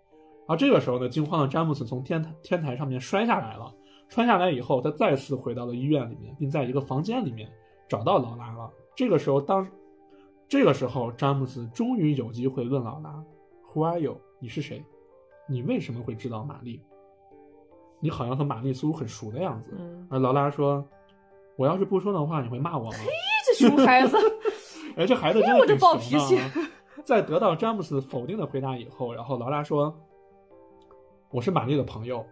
[0.47, 3.73] 然后这个时候呢，惊慌的詹姆斯从天台天台上面摔下来了。
[4.11, 7.51] 摔下来以后，他再次回到了医院里面，并在一个房间里面
[7.89, 8.71] 找到劳拉了。
[8.95, 9.67] 这个时候，当
[10.47, 13.25] 这个时候，詹姆斯终于有机会问劳拉
[13.73, 14.21] ：“Who are you？
[14.39, 14.85] 你是谁？
[15.49, 16.81] 你为什么会知道玛丽？
[17.99, 20.85] 你好像和玛丽似乎很熟的样子。”嗯，而劳拉说
[21.57, 22.99] ：“我要是不说的话，你会骂我吗？”
[23.47, 24.17] 这熊孩子，
[24.97, 26.53] 哎，这孩子真的挺暴脾的啊。
[27.05, 29.93] 在得到詹姆斯否定的回答以后，然后劳拉说
[31.35, 32.25] ：“我是玛丽的朋友，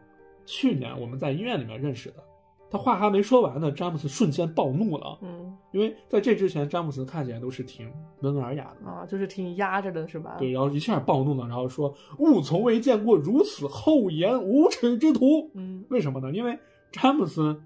[0.47, 2.23] 去年我们在医院里面认识的。”
[2.71, 8.89] 他话还没说完呢，詹姆斯瞬间暴怒了，嗯因为在这之前，詹姆斯看起来都是挺温文尔雅的。
[8.89, 10.37] 啊，就是挺压着的，是吧？
[10.39, 16.31] 对，然后一下暴怒了，然后说：“吾从未见过如此厚颜无耻之徒。”嗯，为什么呢？
[16.31, 16.57] 因为
[16.93, 17.61] 詹姆斯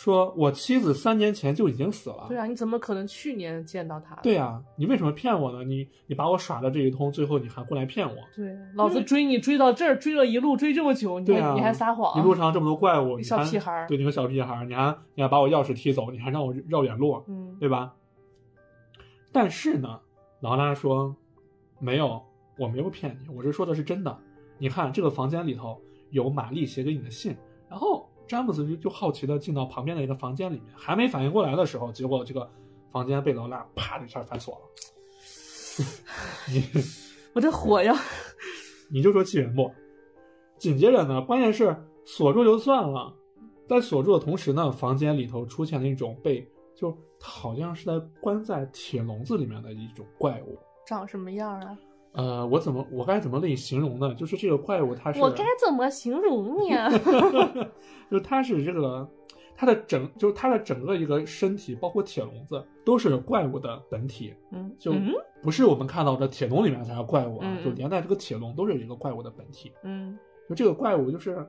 [0.00, 4.14] 说：“我妻子三年前就已经死了。”对啊，你怎么可能去年见到他？
[4.22, 5.62] 对啊、你为什么骗我呢？
[5.62, 8.16] 你你把我耍的这一通，最后你还过来骗我？
[8.34, 12.18] 对，老子追你追到这儿，追了一路追这么久，你还、啊，你还撒谎？
[12.18, 17.92] 一路上这么多怪物，你小屁孩儿对，你个小屁孩儿，你还你还把我钥匙踢走，你还让我绕远路，嗯，对吧？
[19.30, 20.00] 但是呢，
[20.40, 21.14] 劳拉说
[21.78, 22.22] 没有，
[22.56, 24.18] 我没有骗你，我这说的是真的。
[24.56, 27.36] 你看这个房间里头有玛丽写给你的信，
[27.68, 32.48] 然后詹姆斯就就好奇的进到旁边的一个房间里面，还没反应过来的时候，结果这个
[32.92, 34.60] 房间被劳拉啪的一下反锁了。
[36.48, 36.62] 你
[37.32, 37.92] 我这火呀！
[38.88, 39.68] 你就说气人不？
[40.58, 43.12] 紧接着呢，关键是锁住就算了，
[43.68, 50.56] 在锁住的同时呢，房间里头出现了一种被就它好像是在关在铁笼子里面的一种怪物。
[50.86, 51.76] 长什么样啊？
[52.12, 54.14] 呃，我怎么我该怎么给你形容呢？
[54.14, 56.90] 就是这个怪物它是，我该怎么形容你啊？
[58.10, 59.08] 就是它是这个
[59.56, 69.70] 它的整就是它的整个一个身体，包括铁笼子，都是怪物的本体，嗯，就嗯不是我们看到的铁笼里面才是怪物啊，嗯就连带这个铁笼都是一个怪物的本体。
[69.84, 70.18] 嗯，
[70.48, 71.46] 就这个怪物就是，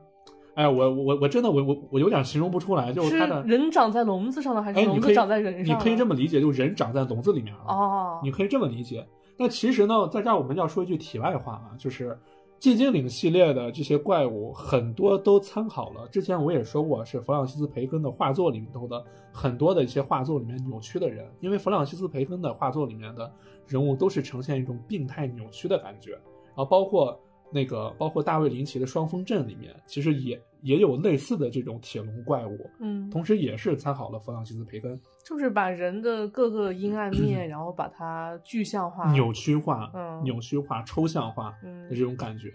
[0.53, 5.75] 哎，我我我真的我我我有点形容不出来，就是是它的，人长在笼子上的，还是笼子长在人上？
[5.75, 7.63] 你可以这么理解，就人长在笼子里面了。
[7.67, 9.03] 哦，你可以这么理解。
[9.41, 12.15] 那其实呢，在这儿我们要说一句题外话啊，就是
[12.59, 23.33] 寂静岭系列的这些怪物很多都参考了之前我也说过，是弗朗西斯培根的画作里头的很多的一些画作里面扭曲的人，因为弗朗西斯培根的画作里面的
[23.65, 27.19] 人物都是呈现一种病态扭曲的感觉，然后包括
[27.51, 42.51] 那个包括大卫林奇的《双峰镇》里面，其实也也有类似的这种铁笼怪物，嗯，同时也是参考了弗朗西斯培根，就是把人的各个阴暗面，然后把它具象化、扭曲化、嗯扭曲化、抽象化嗯的这种感觉。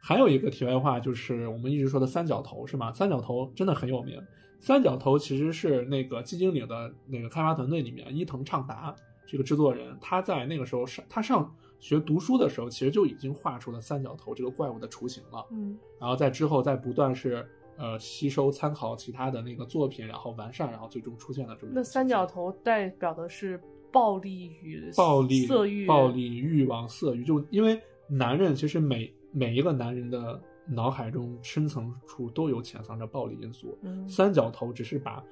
[0.00, 2.92] 还有一个题外话，就是我们一直说的三角头是吗？
[2.92, 4.18] 三角头真的很有名。
[4.60, 8.94] 三角头其实是那个寂静岭的那个开发团队里面，伊藤畅达
[9.26, 15.46] 这个制作人，他在那个时候上他上学读书的时候，其实就已经画出了三角头这个怪物的雏形了。
[15.50, 23.60] 嗯然后在之后再不断是呃吸收参考其他的那个作品，然后完善，然后最终出现了这么一个那三角头代表的是
[23.90, 35.24] 暴力与暴力、色欲、暴力、欲望、色欲，就因为男人其实每每一个男人的脑海中深层处都有潜藏着暴力因素，嗯三角头只是把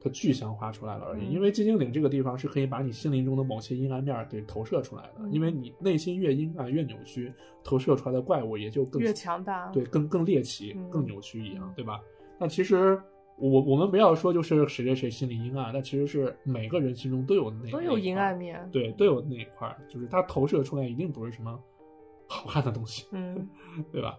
[0.00, 1.26] 它具象化出来了而已。
[1.26, 7.32] 嗯因为寂静岭这个地方是可以把你心灵中的某些阴暗面儿给投射出来的，嗯因为你内心越阴暗越扭曲，
[7.64, 9.68] 投射出来的怪物也就更越强大。
[9.70, 12.00] 对，更更猎奇、嗯更扭曲一样嗯，对吧？
[12.38, 13.00] 那其实
[13.38, 18.66] 我我们不要说就是谁谁谁心里阴暗，但其实是每个人心中都有那都有阴，暗面。
[18.72, 21.58] 对，都有那一块儿，就是它投射出来一定不是什么
[22.28, 23.48] 好看的东西，嗯
[23.92, 24.16] 对吧？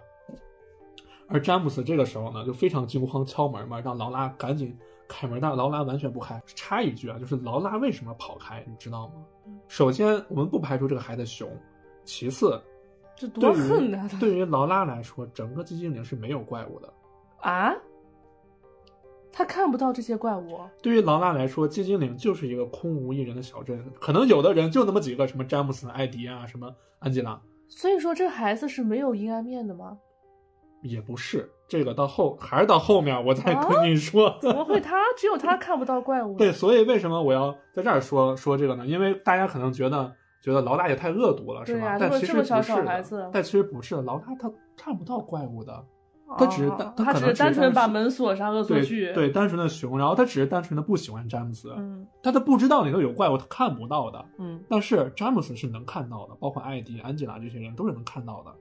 [1.30, 4.78] 而詹姆斯这个时候呢，就非常惊慌敲门嘛，让劳拉赶紧
[5.08, 6.42] 开门，但劳拉完全不开。
[6.46, 9.14] 插一句啊，就是劳拉为什么跑开，你知道吗？
[9.68, 11.48] 首先，我们不排除这个孩子熊；
[12.04, 12.62] 其次，
[13.16, 14.08] 这多恨啊！
[14.12, 16.94] 他对于劳拉来说，整个寂静岭是没有怪物的。
[17.42, 17.74] 啊，
[19.32, 20.60] 他看不到这些怪物。
[20.82, 29.98] 对于劳拉来说，寂静岭就是一个空无一人的小镇，可能有的人就那么几个，什么詹姆斯、艾迪啊，什么安吉拉，所以说，这孩子是没有阴暗面的吗？
[30.82, 31.50] 也不是。
[31.68, 34.38] 这个到后还是到后面我再啊跟你说。
[34.42, 36.38] 怎么会他只有他看不到怪物？
[36.38, 38.86] 对，，所以为什么我要在这儿说说这个呢？
[38.88, 41.98] 因为大家可能觉得觉得劳拉也太恶毒了，是吧？
[42.00, 45.84] 但其实不小小是的孩子但其实不是的，劳拉她看不到怪物的，
[46.38, 49.12] 他只是哦单他他只是单纯把门锁上恶作剧。
[49.14, 54.24] 对，单纯的熊，然后他只是单纯的不喜欢詹姆斯，嗯他他不知道里头有怪物，他看不到的。
[54.38, 58.54] 嗯但是詹姆斯是能看到的，包括艾迪、安吉拉这些人都是能看到的。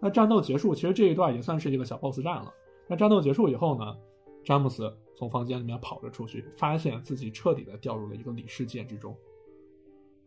[0.00, 2.52] 那战斗结束，其实这一段也算是一个小 BOSS 战了。
[2.88, 3.96] 那战斗结束以后呢，
[4.42, 9.14] 詹姆斯从房间里面跑了出去，发现自己彻底的掉入了一个里世界之中。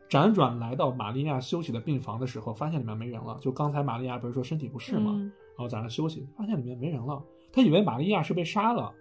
[0.08, 3.36] 辗转来到玛利亚休息的病房的时候，发现里面没人了。
[3.40, 5.12] 就刚才玛利亚不是说身体不适吗？
[5.16, 7.22] 嗯然后在那休息，发现里面没人了。
[7.52, 8.92] 他以为玛利亚是被杀了，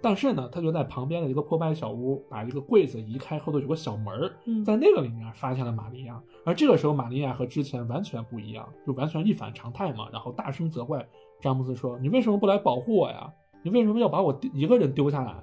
[0.00, 6.22] 但是呢，他就在旁边的一个破败小屋，把一个柜子移开，后头有个小门儿，嗯在那个里面发现了玛利亚。
[6.44, 10.08] 而这个时候，玛利亚和之前完全不一样，就完全一反常态嘛。
[10.12, 11.04] 然后大声责怪
[11.40, 13.28] 詹姆斯说：“你为什么不来保护我呀？
[13.62, 15.34] 你为什么要把我丢一个人丢下来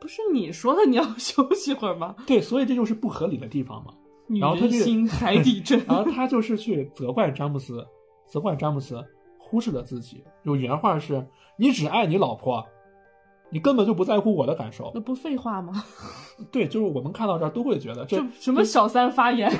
[0.00, 3.92] 不是你说的你要休息会儿吗？？”对，所以这就是不合理的地方嘛。
[4.28, 5.82] 女然后他心海底针。
[5.88, 7.84] 然后他就是去责怪詹姆斯，
[8.26, 9.04] 责怪詹姆斯
[9.36, 10.22] 忽视了自己。
[10.44, 11.26] 有原话是
[11.58, 12.64] ：“你只爱你老婆，
[13.50, 15.00] 你根本就不在乎我的感受那。
[15.00, 15.84] 不废话吗？”
[16.50, 19.52] 对，就是我们看到这儿都会觉得这这什么小三发言？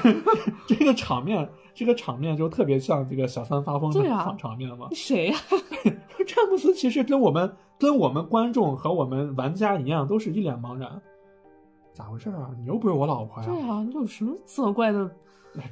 [0.66, 4.88] 这个场面，这个场面就特别像这个小三发疯的场场面嘛。
[4.92, 5.36] 谁呀、
[6.26, 11.00] 詹姆斯其实跟我们跟我们观众和我们玩家一样，都是一脸茫然。
[11.92, 12.50] 咋回事啊？
[12.58, 13.48] 你又不是我老婆呀！
[13.48, 15.10] 对啊，你有什么责怪的？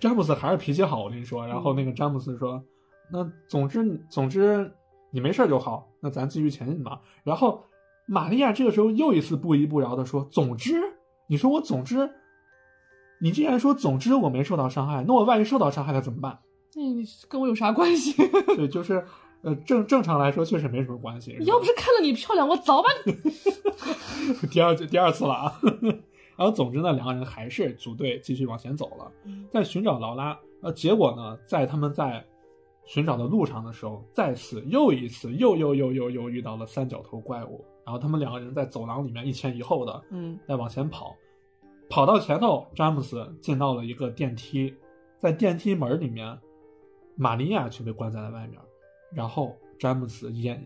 [0.00, 1.46] 詹姆斯还是脾气好，我跟你说。
[1.46, 2.62] 然后那个詹姆斯说
[3.10, 4.70] ：“那总之总之
[5.10, 7.62] 你没事就好，那咱继续前进吧。”然后
[8.08, 10.80] 玛利亚这个时候又一次不依不饶的说：“总之，
[11.28, 12.10] 你说我总之，
[13.20, 16.38] 你既然说总之我没受到伤害，那我万一受到伤害了怎么办
[16.74, 18.14] 那你跟我有啥关系？？”
[18.56, 19.04] 对，就是
[19.42, 21.36] 呃正正常来说确实没什么关系。
[21.42, 23.12] 要不是看到你漂亮，我早把你
[24.50, 25.60] 第二第二次了啊。
[26.38, 29.12] 然后总之呢，两个人还是组队继续往前走了。
[29.50, 32.24] 在寻找劳拉，呃，结果呢，在他们在
[32.86, 37.64] 寻找的路上的时候，再次又一次又又又又又遇到了三角头怪物。
[37.88, 41.16] 然后他们两个人在走廊里面一前一后的嗯在往前跑，
[41.88, 44.74] 跑到前头，詹姆斯进到了一个电梯，
[45.18, 46.38] 在电梯门里面，
[47.16, 48.60] 玛利亚却被关在了外面。
[49.10, 50.62] 然后詹姆斯眼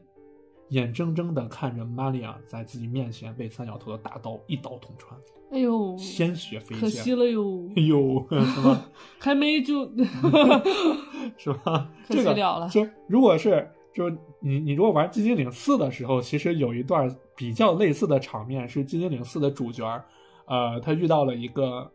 [0.71, 5.17] 眼睁睁的看着玛利亚在自己面前被三角头的大刀一刀捅穿，
[5.53, 7.15] 哎呦，鲜血飞溅可惜。
[7.15, 8.91] 了哟，哎呦， 是吧？
[9.21, 9.89] 还没就
[11.39, 11.89] 是吧？
[12.09, 14.09] 可这个惜了了就如果是就
[14.41, 19.85] 你你如果玩《寂静岭四》的时候，其实有一段比较类似的场面，是《寂静岭四》的主角，
[20.47, 21.91] 呃，他遇到了一个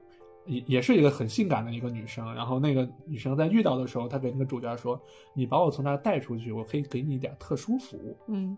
[0.46, 5.00] 也也是一个很性感的一个女生，然后那个女生在遇到的时候，她给那个主角说
[5.34, 8.58] ：“你把我从那儿带出去，我可以给你一点特殊服务。”嗯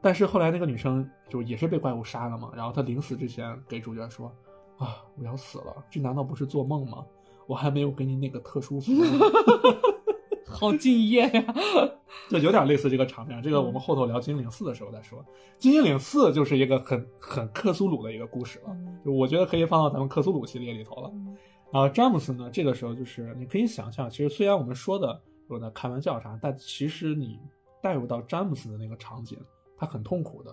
[0.00, 4.30] 但是后来那个女生就也是被怪物杀了嘛，然后她临死之前给主角说
[4.76, 7.04] ：“啊，我要死了，这难道不是做梦吗？
[7.46, 8.96] 我还没有给你那个特殊服务。
[10.54, 11.54] ”好敬业呀！
[12.30, 13.42] 就有点类似这个场面。
[13.42, 15.24] 这个我们后头聊金陵四的时候再说。
[15.58, 21.10] 金陵四就是一个很很克苏鲁的一个故事了，嗯就我觉得可以放到咱们克苏鲁系列里头了。
[21.72, 27.38] 然后，詹姆斯呢，这个时候就是你可以想象，其实虽然我们说的有在开玩笑啥，但其实你
[27.82, 29.36] 带入到詹姆斯的那个场景，
[29.76, 30.52] 他很痛苦的。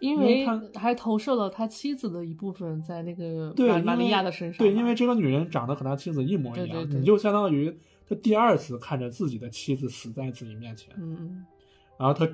[0.00, 4.70] 因因为为他还投射了他妻子的一部分在那个对，玛玛利亚的身上嘛。
[4.70, 7.76] 对，因为这个女人长得和他妻子一模一样，对对对你就相当于
[8.08, 11.44] 他第二次看着自己的妻子死在自己面前，嗯，
[11.98, 12.26] 然后他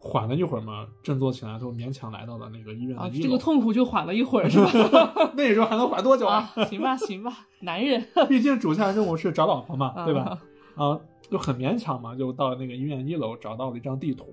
[0.00, 3.10] 缓了一会儿嘛，振作起来之后，勉强来到了那个医院的啊。
[3.12, 5.32] 这个痛苦就缓了一会儿是吧？
[5.36, 10.38] 那时候还能缓多久啊，行吧行吧，男人 毕竟主线任务是找老婆嘛，对吧？
[10.76, 14.26] 啊啊，就很勉强嘛，就到那个医院一楼找到了一张地图，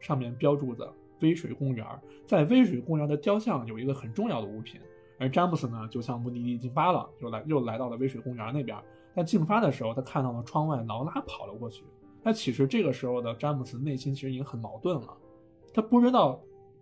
[0.00, 0.90] 上面标注着
[1.20, 1.86] 微水公园。
[2.26, 4.80] 在微水公园的雕像有一个很重要的物品，
[5.18, 8.76] 而詹姆斯呢，就向目的地进发了，又来又来到了微水公园那边。
[9.14, 11.84] 但进发的时候，他看到了窗外劳拉跑了过去。
[12.22, 15.16] 但其实这个时候的詹姆斯内心其实已经很矛盾了，
[15.72, 16.38] 他不知道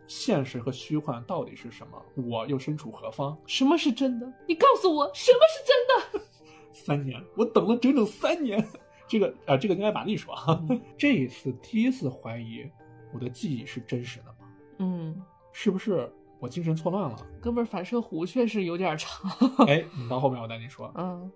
[0.07, 3.37] 现实和虚幻到底是什么，我又身处何方？
[3.47, 4.33] 什么是真的？
[4.47, 6.29] 你告诉我什么是真的？
[6.72, 8.64] 三年，我等了整整三年。
[9.07, 10.62] 这个啊、呃，这个应该玛丽说啊，
[10.99, 12.70] 这一次第一次怀疑
[13.14, 14.49] 我的记忆是真实的吗？
[14.81, 15.22] 嗯，
[15.53, 17.16] 是不是我精神错乱了？
[17.41, 19.31] 哥们儿反射弧确实有点长。
[19.66, 20.93] 哎，你到后面我带你说。
[20.97, 21.31] 嗯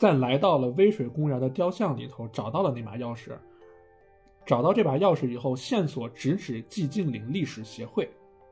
[0.00, 3.32] 在来到了微水公园的雕像里头，找到了那把钥匙。
[4.46, 8.08] 找到这把钥匙以后，线索直指寂静岭历史协会，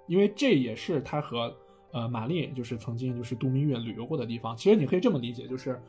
[0.07, 1.57] 因为这也是他和
[1.91, 4.55] 呃玛丽就是曾经就是度蜜月旅游过的地方。
[4.55, 5.81] 其实你可以这么理解，就是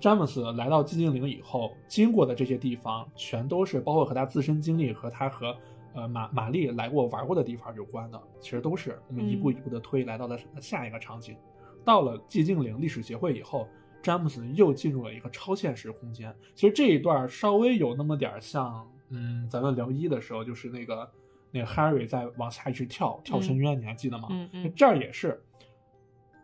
[0.00, 5.56] 詹姆斯来到寂静岭以后，经过的这些地方，全都是包括和他自身经历和他和
[5.94, 8.20] 呃玛玛丽来过玩过的地方有关的。
[8.40, 11.36] 其实都是我们一步一步的推，来到了下一个场景。
[11.84, 13.68] 到了寂静岭历史协会以后。
[14.04, 16.32] 詹姆斯又进入了一个超现实空间。
[16.54, 21.10] 其实这一段稍微有那么点像，嗯，咱们聊一的时候，就是那个
[21.50, 24.28] 那个 Harry 在往下一直跳跳深渊，你还记得吗？
[24.30, 25.42] 嗯嗯，这儿也是，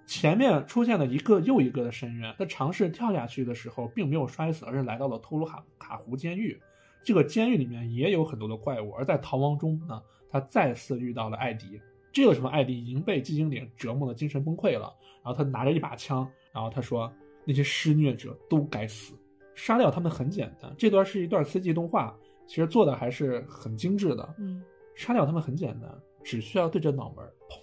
[0.06, 2.34] 前面出现了一个又一个的深渊。
[2.38, 6.58] 他尝试跳下去的时候，并没有摔死，而是来到了托鲁卡卡湖监狱。
[7.04, 11.78] 这个监狱里面也有很多的怪物，而在逃亡中呢，他再次遇到了艾迪。
[12.10, 14.90] 这个时候，艾迪已经被寂静岭折磨的精神崩溃了。
[15.22, 17.12] 然后他拿着一把枪，然后他说。
[17.50, 19.12] 那些施虐者都该死，
[19.56, 20.72] 杀掉他们很简单。
[20.78, 24.34] 这段是一段 CG 动画，其实做的还是很精致的。
[24.38, 24.62] 嗯，
[24.94, 25.92] 杀掉他们很简单，
[26.22, 27.58] 只需要对着脑门砰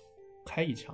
[0.46, 0.94] 开一枪，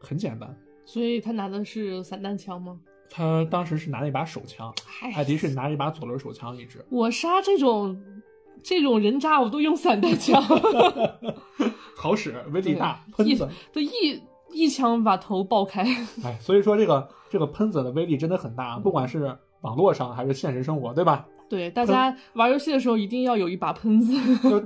[0.00, 0.58] 很简单。
[0.86, 2.80] 所以他拿的是散弹枪吗？
[3.10, 6.82] 他当时是拿了一把手枪，哎艾迪是拿了一把左轮手枪一直。
[6.88, 8.02] 我杀这种
[8.62, 10.42] 这种人渣，我都用散弹枪，
[11.94, 13.88] 好使，威力大，喷子，都一。
[13.88, 14.22] 一
[14.68, 15.82] 枪把头爆开，
[16.24, 21.26] 哎，所以说这个这个喷子的威力真的很大，不管是网络上还是现实生活，对吧？
[21.48, 24.14] 对，大家玩游戏的时候一定要有一把喷子。
[24.48, 24.62] 就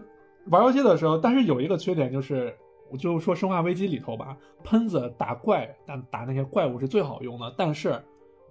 [0.46, 2.54] 玩游戏的时候，但是有一个缺点就是，
[2.90, 8.02] 我就说《生化危机》里头吧，喷子打怪打打那些怪物是最好用的，但是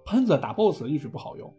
[0.04, 1.52] 喷子打 BOSS 一直不好用，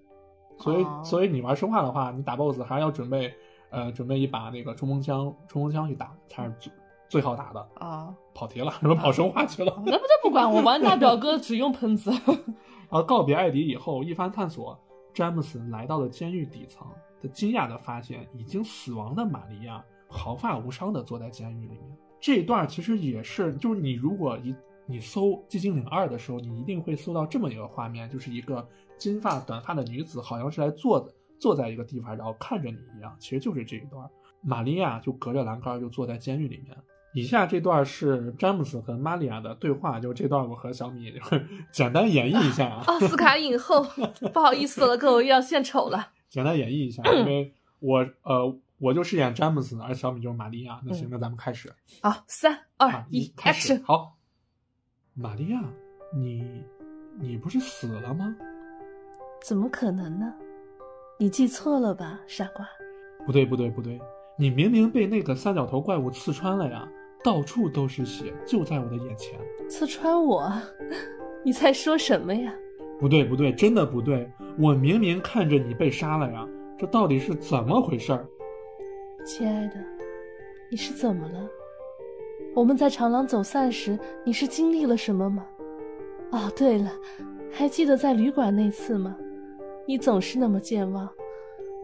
[0.59, 3.33] 所以、哦、所以你玩生化的话，你打 BOSS 还是要准备
[3.69, 6.53] 呃准备一把那个冲锋枪，冲锋枪去打才是
[7.11, 7.21] 最。
[7.21, 9.71] 好打的啊，跑题了，什 么跑生化去了？
[9.85, 12.09] 那不这不管，我玩大表哥只用喷子。
[12.89, 14.75] 然后告别艾迪以后，一番探索，
[15.13, 16.87] 詹姆斯来到了监狱底层。
[17.21, 21.97] 他惊讶地发现，已经死亡的玛利亚毫发无伤地坐在监狱里面。
[22.19, 24.55] 这一段其实也是，就是你如果一
[24.87, 33.15] 你搜《寂静岭二》的时候，你一定会搜到这么一个画面，就是一个金发短发的女子，好像是来坐的坐在一个地方，然后看着你一样。
[33.19, 34.09] 其实就是这一段，
[34.41, 36.75] 玛利亚就隔着栏杆就坐在监狱里面。
[37.13, 41.13] 以下这段是詹姆斯和玛利亚的对话，就这段我和小米
[41.71, 42.83] 简单演绎一下啊。
[42.87, 43.83] 奥斯卡影后，
[44.33, 46.09] 不好意思了，各位要献丑了。
[46.29, 50.79] 简单演绎一下，因为我呃我就饰演詹姆斯，而小米就是玛利亚。
[50.85, 51.73] 那行，那咱们开始。
[52.01, 53.73] 好，三二一开始。
[53.73, 53.83] ，Action！
[53.83, 54.15] 好，
[55.13, 55.61] 玛利亚，
[56.15, 56.63] 你
[57.19, 58.33] 你不是死了吗？
[59.43, 60.33] 怎么可能呢？
[61.19, 62.65] 你记错了吧，傻瓜。
[63.25, 63.99] 不对不对不对，
[64.37, 66.87] 你明明被那个三角头怪物刺穿了呀！
[67.23, 69.39] 到处都是血，就在我的眼前。
[69.69, 70.51] 刺穿我？
[71.43, 72.53] 你在说什么呀？
[72.99, 74.29] 不对不对，真的不对！
[74.59, 76.47] 我明明看着你被杀了呀，
[76.77, 78.25] 这到底是怎么回事儿？
[79.25, 79.75] 亲爱的，
[80.69, 81.49] 你是怎么了？
[82.55, 85.45] 我们在长廊走散时，你是经历了什么吗？
[86.31, 86.91] 哦，对了，
[87.51, 89.15] 还记得在旅馆那次吗？
[89.87, 91.09] 你总是那么健忘。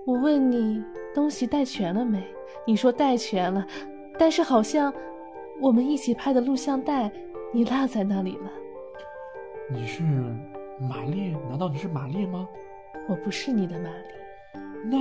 [0.05, 0.83] 我问你
[1.13, 2.23] 东西带全了没？
[2.65, 3.65] 你说带全了，
[4.19, 4.93] 但是好像
[5.59, 7.11] 我们一起拍的录像带
[7.51, 8.51] 你落在那里了。
[9.69, 10.03] 你是
[10.79, 11.31] 玛丽？
[11.49, 12.47] 难道你是玛丽吗？
[13.09, 14.97] 我不是你的玛丽，那，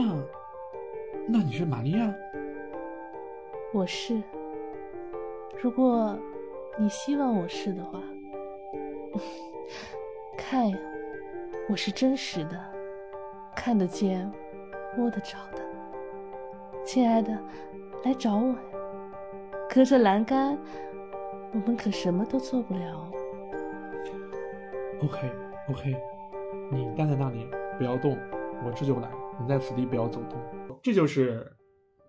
[1.28, 2.14] 那你是玛利亚？
[3.72, 4.22] 我是。
[5.60, 6.18] 如果
[6.78, 8.00] 你希望我是的话，
[10.38, 10.78] 看呀，
[11.68, 12.58] 我是真实的，
[13.54, 14.30] 看得见、
[14.96, 15.62] 摸得着的。
[16.84, 17.38] 亲爱的，
[18.04, 18.58] 来找我呀！
[19.76, 20.58] 隔着栏杆，
[21.52, 23.12] 我们可什么都做不了。
[25.02, 25.94] OK，OK，、
[26.72, 27.46] 你待在那里，
[27.76, 28.16] 不要动，
[28.64, 29.10] 我这就来。
[29.38, 30.40] 你在此地不要走动。
[30.82, 31.54] 这就是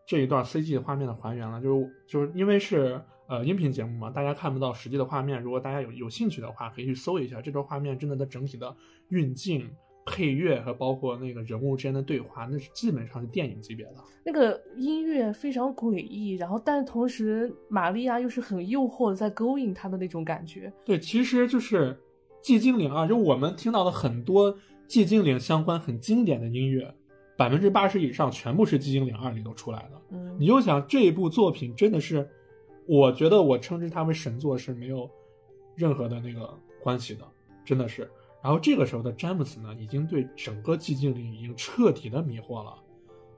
[0.05, 5.43] 这一段 CG 画面的还原了，就是就是因为是呃音频节目嘛，大家看不到实际的画面。
[5.43, 8.73] 如果大家有有兴趣的话，可以去搜一下这段画面，真的它整体的
[9.09, 9.69] 运镜、
[10.07, 13.95] 配乐和包括那个人物之间的对话，那是基本上是电影级别的。
[14.23, 20.71] 那个音乐非常诡异，然后但同时玛利亚又是很诱惑的，在勾引他的那种感觉。
[20.85, 21.93] 对，其实就是
[22.45, 24.53] 《寂静岭》啊，就我们听到的很多
[24.87, 26.93] 《寂静岭》相关很经典的音乐，
[27.37, 30.01] 百分之八十以上全部是《寂静岭二》里头出来的。
[30.11, 32.27] 嗯你就想这一部作品真的是，
[32.87, 35.09] 我觉得我称之它为神作是没有
[35.75, 36.49] 任何的那个
[36.81, 37.21] 关系的，
[37.65, 38.09] 真的是。
[38.47, 42.81] 然后这个时候的詹姆斯呢，已经对整个寂静岭已经彻底的迷惑了。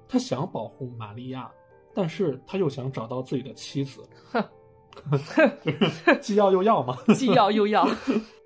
[0.08, 1.50] 他想保护玛利亚，
[1.96, 6.96] 但是他又想找到自己的妻子，就是既要又要嘛。
[7.18, 7.90] 既要又要。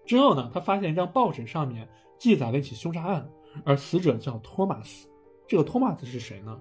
[0.06, 1.86] 之后呢，他发现一张报纸上面
[2.18, 3.30] 记载了一起凶杀案，
[3.66, 5.10] 而死者叫托马斯。
[5.46, 6.58] 这个托马斯是谁呢？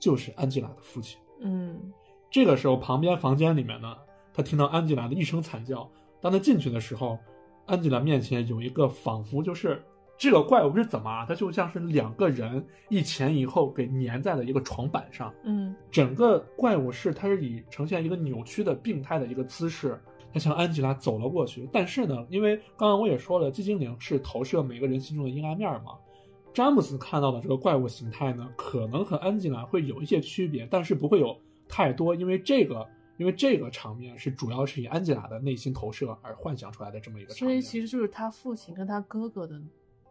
[0.00, 1.16] 就是安吉拉的父亲。
[1.40, 1.92] 嗯
[2.32, 3.96] 这个时候，旁边房间里面呢，
[4.34, 5.88] 他听到安吉拉的一声惨叫。
[6.20, 7.16] 当他进去的时候，
[7.66, 9.82] 安吉拉面前有一个仿佛就是
[10.16, 11.26] 这个怪物是怎么啊？
[11.28, 15.34] 它就像是两个人一前一后给粘在了一个床板上。
[15.44, 20.00] 嗯整个怪物是它是以呈现一个扭曲的病态的一个姿势，
[20.32, 21.68] 它向安吉拉走了过去。
[21.72, 25.92] 但是呢，因为刚刚我也说了，寂静岭是投射每个人心中的阴暗面嘛。
[26.54, 31.38] 詹姆斯看到的这个怪物形态呢，可能和安吉拉会有一些区别，但是不会有
[31.68, 32.86] 太多，因为这个，
[33.16, 37.60] 因为这个场面是主要是以安吉拉的内心投射而幻想出来的这么一个场面。
[37.60, 39.60] 所以其实就是他父亲跟他哥哥的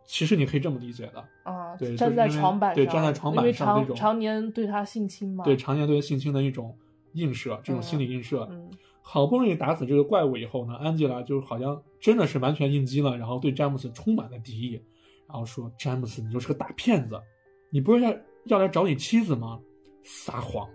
[0.06, 5.44] 其实你可以这么理解的，啊对，站在床板上，对站在床板因为上那种常常年对他性侵嘛。
[5.44, 6.78] 对常年对性侵的一种
[7.14, 8.48] 映射，这种心理映射。
[8.50, 8.72] 嗯
[9.08, 14.82] 好不容易打死这个怪物以后呢，安吉拉就好像真的是完全应激了，然后对詹姆斯充满了敌意，
[15.28, 17.22] 然后说：“詹姆斯，你就是个大骗子，
[17.70, 18.12] 你不是要
[18.46, 19.60] 要来找你妻子吗？
[20.04, 20.68] 撒谎，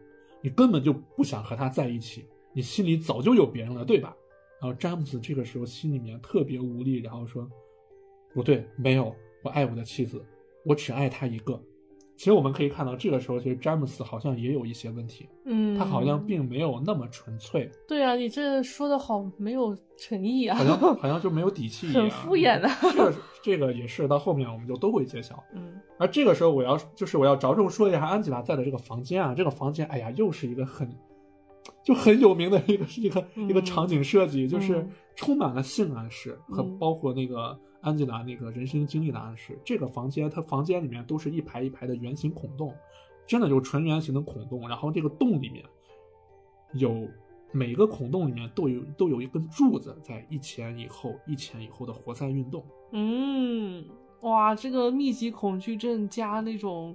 [0.43, 4.17] 你根本就不想和他在一起，你心里早就有别人了，对吧？”
[4.61, 7.49] 然后詹姆斯这个时候心里面特别无力，然后说
[8.35, 10.25] ：“不对，没有，我爱我的妻子，
[10.65, 11.61] 我只爱她一个。”
[12.21, 17.71] 其实我们可以看到，这个时候其实詹姆斯好像也有一些问题，嗯，他好像并没有那么纯粹。
[17.89, 25.43] 对啊，你这说的好没有诚意啊，好像好像就没有底气一样，很敷衍的这个这个也是到后面我们就都会揭晓。
[25.55, 30.87] 嗯而这个时候我要就是我要着重说一下安吉拉在的这个房间啊，这个房间哎呀又是一个很
[31.83, 39.59] 就很有名的一个一个、嗯一个场景设计，就是嗯充满了性暗示和嗯包括那个安吉拉那个人生经历的暗示。
[39.65, 42.75] 这个房间它房间里面都是一排一排的圆形孔洞，
[43.27, 45.65] 真的就是纯圆形的孔洞，然后这个洞里面
[46.73, 47.09] 有
[47.53, 52.65] 每个孔洞里面都有都有一根柱子在一前一后一前一后的活塞运动。
[52.93, 53.85] 嗯，
[54.21, 56.95] 哇，这个密集恐惧症加那种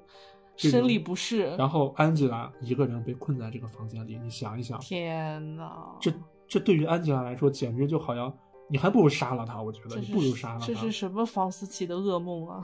[0.56, 6.14] 生理不适，然后安吉拉一个人被困在这个房间里，你想一想，天呐，这
[6.48, 8.34] 这对于安吉拉来说，简直就好像
[8.68, 10.66] 你还不如杀了他，我觉得你不如杀了他。
[10.66, 12.64] 这是什么房思琪的噩梦啊？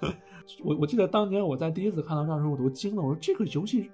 [0.64, 3.90] 我我记得当年我在第一次看到这儿的时候，我都惊了，我说这个游戏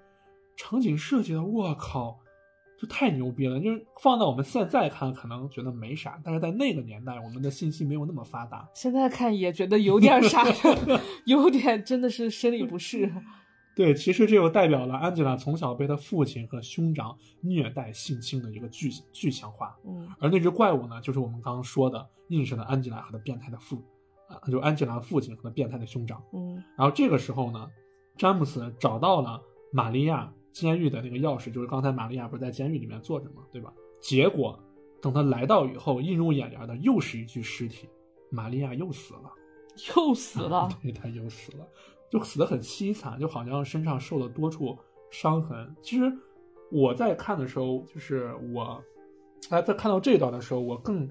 [0.56, 2.18] 场景设计的，我靠，
[2.78, 3.60] 这太牛逼了！
[3.60, 10.44] 就是放到我们现在看，可能觉得没啥，但是在那个年代，我们的信息没有那么发达，现在看也觉得有点傻，
[11.26, 13.12] 有点真的是生理不适。
[13.78, 19.78] 对，其实这又代表了安吉拉从小被他父亲和兄长虐待性侵的一个具具象化。
[19.86, 23.76] 嗯而那只怪物呢，就是我们刚刚说的映射了安吉拉和他变态的父，
[24.28, 26.20] 啊，就安吉拉的父亲和他变态的兄长。
[26.32, 27.70] 嗯然后这个时候呢，
[28.16, 29.40] 詹姆斯找到了
[29.72, 33.72] 玛利亚监狱的那个钥匙，就是刚才玛利亚不是在监狱里面坐着嘛，对吧？
[34.00, 34.58] 结果
[35.00, 37.88] 等他来到以后，映入眼帘的又是一具尸体，
[38.28, 39.32] 玛利亚又死了，
[39.94, 40.68] 又死了。
[40.82, 41.68] 对，他又死了，
[42.10, 44.76] 就死得很凄惨，就好像身上受了多处
[45.10, 45.74] 伤痕。
[45.82, 46.12] 其实
[46.70, 48.82] 我在看的时候，就是我，
[49.50, 51.08] 哎，在看到这段的时候，我更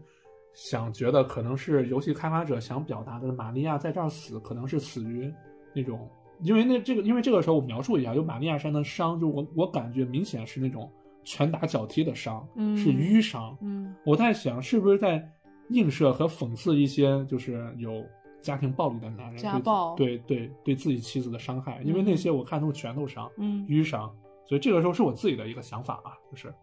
[0.53, 5.31] 想觉得可能是游戏开发者想表达的，玛利亚在这儿死，可能是死于
[5.73, 6.09] 那种，
[6.41, 10.91] 因为那这个，因为这个时候我描述一下，就玛利亚身上的伤，就我我感觉明显是那种
[11.23, 13.55] 拳打脚踢的伤，嗯是淤伤。
[13.61, 15.23] 嗯我在想，是不是在
[15.69, 18.03] 映射和讽刺一些就是有
[18.47, 24.09] 家庭暴力的男人，对家暴对对对自己妻子的伤害，因为那些我看都是拳头伤、嗯淤伤，
[24.45, 26.53] 所以这个时候是我自己的一个想法啊，就是，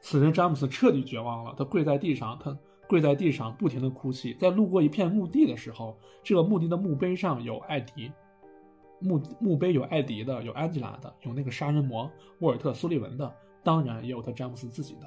[0.00, 2.58] 此时詹姆斯彻底绝望了，他跪在地上，他
[2.88, 8.10] 跪在地上不停的哭泣，在路过一片墓地的时候，这个墓地的墓碑上有艾迪。
[8.98, 12.10] 墓墓碑有艾迪的，有安吉拉的，有那个杀人魔
[12.40, 13.34] 沃尔特·苏利文的，
[13.66, 15.06] 当然也有他詹姆斯自己的。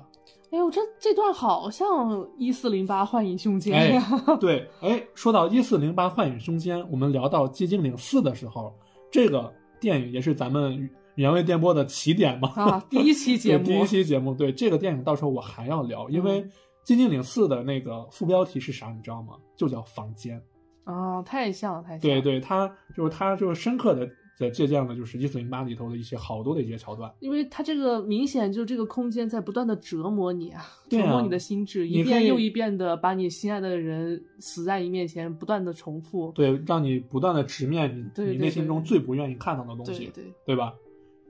[0.52, 4.02] 哎呦，这这段好像一四零八幻影凶间哎呀！，
[4.38, 8.74] 对，哎，说到一四零八幻影凶间，我们聊到寂静岭四的时候，
[9.10, 12.52] 这个电影也是咱们原味电波的起点嘛。
[12.56, 16.52] 啊，第一期 节目，第一期节目，对这个电影到时候我还要聊，因为嗯
[16.84, 19.36] 寂静岭四的那个副标题是啥，你知道吗？
[19.56, 20.42] 就叫房间。
[20.84, 22.02] 啊，太像了，太像。
[22.02, 27.12] 对，对，他就是他就是深刻的在借鉴了就是一四零八里头的一些好多的一些桥段。
[27.20, 36.32] 因为它这个明显就这个空间在不断的折磨你啊，折磨你的心智，一遍又一遍的把你心爱的人死在你面前，不断的重复。
[36.32, 40.12] 对，让你不断的直面你对对你内心中最不愿意看到的东对西。
[40.16, 40.74] 对，对吧？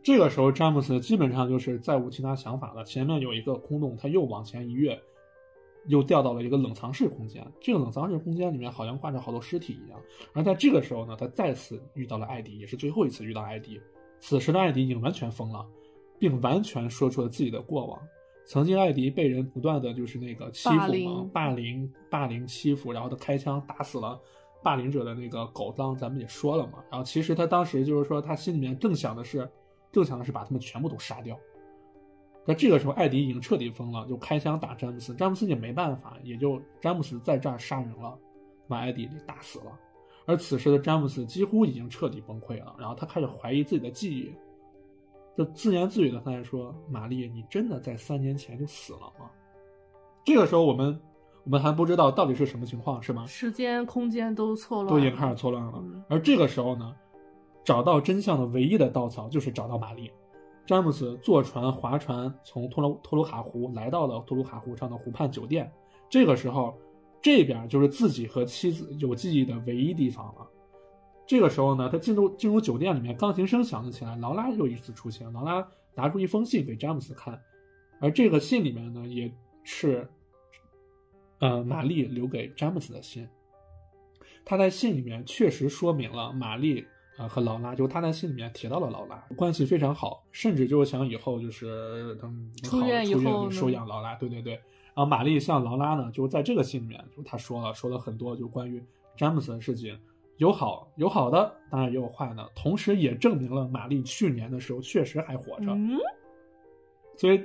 [0.02, 2.86] 这个时候，詹姆斯基本上就是再无其他想法了。
[2.86, 4.98] 前面有一个空洞，他又往前一跃，
[5.88, 7.46] 又掉到了一个冷藏室空间。
[7.60, 10.00] 这个冷藏室空间里面好像挂着好多尸体一样。
[10.34, 13.80] 而在这个时候呢，他再次遇到了艾迪，也是最后一次遇到艾迪。
[14.20, 15.66] 此时的艾迪已经完全疯了，
[16.20, 18.00] 并完全说出了自己的过往。
[18.46, 24.20] 曾经，艾迪被人不断的就是那个欺负嘛霸凌，霸凌、欺负，然后他开枪打死了
[24.64, 26.84] 霸凌者的那个狗当，咱们也说了嘛。
[26.90, 29.48] 然后其实他当时就是说，他心里面正想的是，
[29.92, 31.40] 正想的是把他们全部都杀掉。
[32.50, 38.18] 那这个时候，艾迪已经彻底疯了，就开枪打詹姆斯，詹姆斯也没办法，也就詹姆斯在这儿杀人了，
[38.68, 39.66] 把艾迪给打死了。
[40.26, 44.34] 而此时的詹姆斯几乎已经彻底崩溃了，然后他开始怀疑自己的记忆，
[45.38, 49.30] 就自言自语的他在说：“玛丽，你真的在三年前就死了吗？”
[50.26, 51.00] 这个时候，我们
[51.44, 53.28] 我们还不知道到底是什么情况，是吗？
[53.28, 56.04] 时间、空间都错乱，都已经开始错乱了嗯。
[56.10, 56.96] 而这个时候呢，
[57.64, 60.12] 找到真相的唯一的稻草就是找到玛丽。
[60.70, 65.72] 詹姆斯坐船划船从托罗托卢卡湖来到了托卢卡湖上的湖畔酒店。
[66.12, 66.78] 这个时候，
[67.24, 70.48] 这边就是自己和妻子有记忆的唯一地方了。
[71.26, 75.34] 这个时候呢，他进入进入酒店里面，钢琴声响了起来，劳拉又一次出现。
[75.34, 77.42] 劳拉拿出一封信给詹姆斯看，
[78.00, 80.08] 而这个信里面呢，也是，
[81.40, 83.28] 呃，玛丽留给詹姆斯的信。
[84.46, 86.86] 他在信里面确实说明了玛丽
[87.28, 94.54] 和劳拉，就是他在信里面提到了劳拉，关系非常好，甚至就是想以后就是他们出院以后呢收养劳拉，对对对。
[94.54, 98.84] 然后玛丽向劳拉呢，就是在这个信里面，就他说了说了很多就关于
[99.16, 99.98] 詹姆斯的事情，
[100.38, 105.72] 有好有好的，当然也有坏的，同时也证明了玛丽去年的时候确实还活着。
[105.72, 105.98] 嗯，
[107.18, 107.42] 所以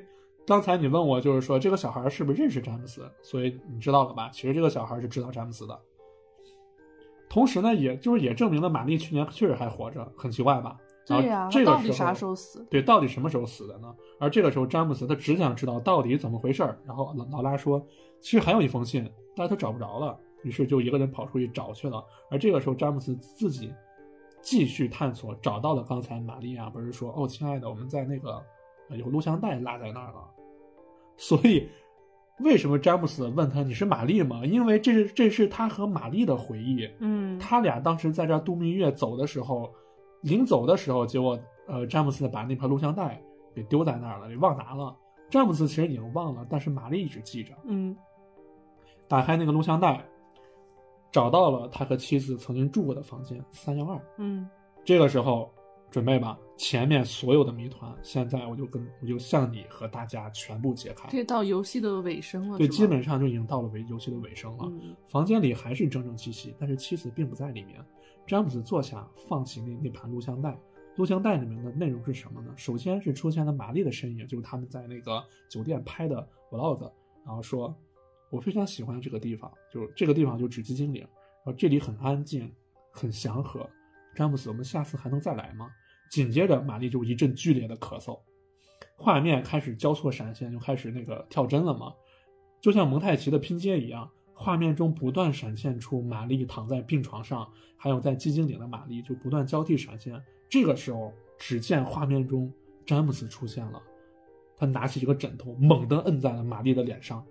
[0.46, 3.08] 刚才你问我，就是说这个小孩是不是认识詹姆斯？
[3.22, 4.28] 所以你知道了吧？
[4.30, 5.80] 其实这个小孩是知道詹姆斯的。
[7.34, 10.78] 同时呢，也就是也证明了玛丽去年确实还活着，很奇怪吧？
[11.04, 12.64] 对呀、这个他到底啥时候候死？
[12.70, 13.92] 对，到底什么时候死的呢？
[14.20, 16.78] 而这个时候，詹姆斯他只想知道到底怎么回事儿。
[16.86, 17.84] 然后劳劳拉说，
[18.20, 22.04] 其实还有一封信，但是他找不着了，于是就一个人跑出去找去了。
[22.30, 23.74] 而这个时候，詹姆斯自己
[24.40, 28.40] 继续探索，找到了刚才玛丽啊不是说，哦，亲爱的，我们在那个
[28.90, 30.24] 呃有录像带落在那儿了。
[31.16, 31.68] 所以，
[32.40, 34.44] 为什么詹姆斯问他你是玛丽吗？
[34.44, 36.88] 因为这是这是他和玛丽的回忆。
[36.98, 39.72] 嗯，他俩当时在这儿度蜜月走的时候，
[40.22, 43.22] 临走的时候，结果呃，詹姆斯把那盘录像带
[43.54, 44.94] 给丢在那儿了，给忘拿了。
[45.30, 47.54] 詹姆斯其实已经忘了，但是玛丽一直记着。
[47.64, 47.96] 嗯
[49.06, 50.04] 打开那个录像带，
[51.12, 54.00] 找到了他和妻子曾经住过的房间三幺二。
[54.18, 54.48] 嗯
[54.84, 55.52] 这个时候，
[55.94, 61.08] 准备吧，前面所有的谜团，现在我就跟我就向你和大家全部解开。
[61.08, 64.64] 这到游戏的尾声了，对，基本上就已经到了尾游戏的尾声了。
[64.66, 67.80] 嗯房间里还是整整齐齐，但是妻子并不在里面。
[68.26, 70.58] 詹姆斯坐下，放起那那盘录像带。
[70.96, 72.52] 录像带里面的内容是什么呢？
[72.56, 76.90] 首先是出现了玛丽的身影，就是他们在那个酒店拍的 vlog，
[77.24, 77.72] 然后说
[78.30, 82.52] ：“我非常喜欢这个地方，就是这个地方就指寂静岭，然后这里很安静，
[82.90, 83.64] 很祥和。”
[84.12, 85.70] 詹姆斯，我们下次还能再来吗？
[86.14, 88.20] 紧接着，玛丽就一阵剧烈的咳嗽，
[88.96, 91.92] 画面开始交错闪现，就开始那个跳帧了嘛，
[92.60, 94.08] 就像蒙太奇的拼接一样。
[94.32, 100.22] 画面中不断闪现出玛丽躺在病床上，还有在寂静岭的玛丽就不断交替闪现。
[100.48, 102.52] 这个时候，只见画面中
[102.86, 103.82] 詹姆斯出现了，
[104.56, 107.26] 他拿起一个枕头，猛地摁在了玛丽的脸上，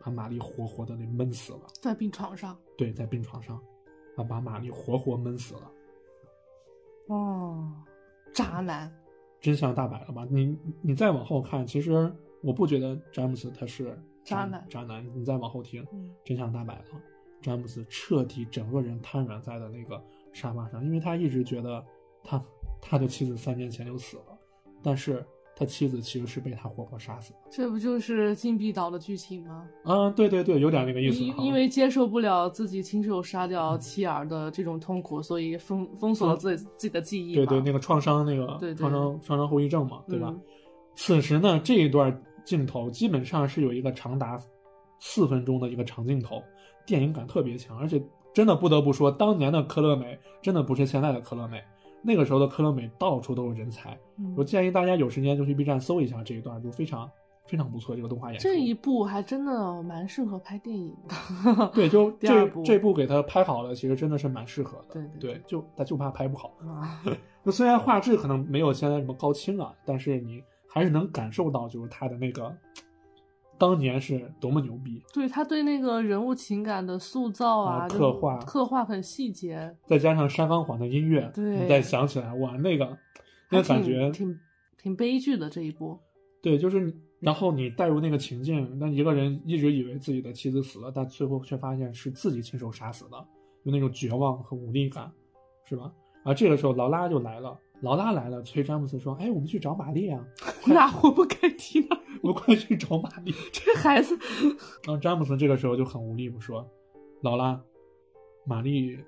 [0.00, 1.62] 把玛丽活活的给闷死了。
[1.82, 2.56] 在病床上。
[2.78, 3.60] 对，在病床上，
[4.16, 5.72] 啊，把玛丽活活闷死了。
[7.08, 7.72] 哦，
[8.34, 8.92] 渣男。
[9.40, 10.26] 真相大白了吧？
[10.30, 12.12] 你你再往后看，其实
[12.42, 15.06] 我不觉得詹姆斯他是渣男渣男。
[15.14, 16.84] 你再往后听，嗯真相大白了。
[17.42, 21.84] 詹姆斯彻底整个人瘫软在了那个沙发上，因为他一直觉得
[22.22, 22.42] 他
[22.80, 24.38] 他的妻子三年前就死了，
[24.82, 25.22] 但是
[25.56, 27.38] 他妻子其实是被他活活杀死的。
[27.50, 29.66] 这不就是禁闭岛的剧情吗？
[29.84, 31.18] 嗯，对对对，有点那个意思。
[31.22, 37.34] 因因为接受不了自己亲手杀掉妻儿的这种痛苦，所以封封锁了自己自己的记忆。
[37.34, 40.28] 对对，那个创伤，那个对对创伤创伤后遗症嘛，对吧？
[40.30, 40.40] 嗯
[40.96, 44.40] 此时呢，这一段镜头基本上是有一个长达
[45.00, 46.40] 四分钟的一个长镜头，
[46.86, 48.00] 电影感特别强，而且
[48.32, 51.60] 真的不得不说，当年的科乐美真的不是现在的科乐美，
[52.04, 53.98] 那个时候的科乐美到处都是人才。
[54.18, 57.10] 嗯我建议大家有时间就去 B 站搜一下这一段，就非常
[57.46, 58.46] 非常不错，这个动画演出。
[58.46, 61.70] 这一部还真的蛮适合拍电影的。
[61.74, 64.94] 对，就这 第二部这部给他拍好了，其实真的是蛮适合的。
[64.94, 66.52] 对对对，就他就怕拍不好。
[66.60, 67.02] 啊，
[67.42, 72.54] 那虽然画质可能没有现在什么高清啊，但是你还是能感受到，就是他的那个
[73.58, 75.02] 当年是多么牛逼。
[75.12, 82.96] 对他对那个人物情感的塑造啊啊，刻画刻画很细节，再加上山方晃的音乐，对你再想起来，哇，那个
[83.50, 84.38] 那感觉，挺
[84.76, 85.98] 挺悲剧的这一部。
[86.42, 93.16] 对，就是，然后你带入那个情境，那一个人一直以为自己的妻子死了，但最后却发现是自己亲手杀死的，
[93.62, 95.10] 有那种绝望和无力感，
[95.64, 95.90] 是吧？
[96.22, 100.24] 啊，这个时候劳拉就来了，劳拉来了，催詹姆斯说：“哎，我们去找玛丽啊，
[100.66, 103.34] 那我不该提了，我快去找玛丽。
[103.52, 104.16] ”这孩子，
[104.84, 106.66] 然后詹姆斯这个时候就很无力，不说
[107.20, 107.62] ：“劳拉，
[108.46, 108.98] 玛丽，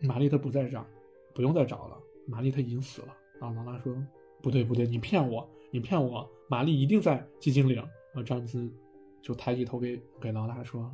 [0.00, 0.86] 玛丽她不在这儿，
[1.34, 3.08] 不用再找了，玛丽她已经死了。”
[3.38, 3.94] 然后劳拉说
[4.40, 7.76] ：“不对不对，你骗我，你骗我，玛丽一定在寂静岭。”
[8.14, 8.72] 然后詹姆斯
[9.20, 10.90] 就抬起头给给劳拉说：“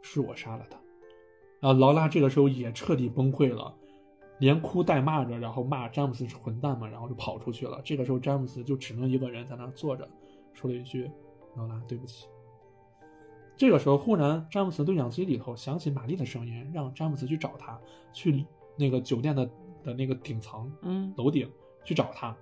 [0.00, 0.80] 是我杀了她。”
[1.60, 3.76] 然后劳拉这个时候也彻底崩溃了，
[4.42, 7.80] 连哭带骂着，然后骂詹姆斯是混蛋嘛，然后就跑出去了。
[7.84, 10.08] 这个时候詹姆斯就只能一个人在那儿坐着，
[10.52, 11.08] 说了一句
[11.54, 12.26] ：“劳拉，对不起。”
[13.56, 17.80] 这个时候，忽然詹姆斯对讲机里头响起玛丽的声音，让詹姆斯去找她，
[18.12, 18.44] 去
[18.76, 19.48] 那个酒店的
[19.84, 21.48] 的那个顶层嗯楼顶
[21.84, 22.36] 去找她。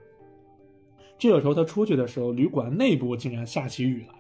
[1.19, 4.20] 这个时候他出去的时候，旅馆内部竟然下起雨来了。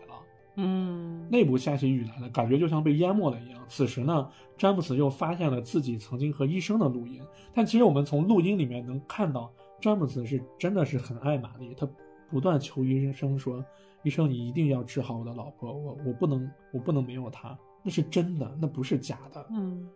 [0.56, 3.60] 嗯，内部下起雨来了，感觉就像被淹没了一样。
[3.68, 4.28] 此时呢，
[4.58, 7.22] 詹姆斯又发现了自己曾经和医生的录音，
[7.54, 11.88] 但其实我们从录音里面能看到，詹姆斯是真的是很爱玛丽，他
[12.28, 13.64] 不断求医生说
[14.02, 19.88] ：“医生，你一定要治好我的老婆，我我不能我不能没有她，那是真的，那不是假的。”嗯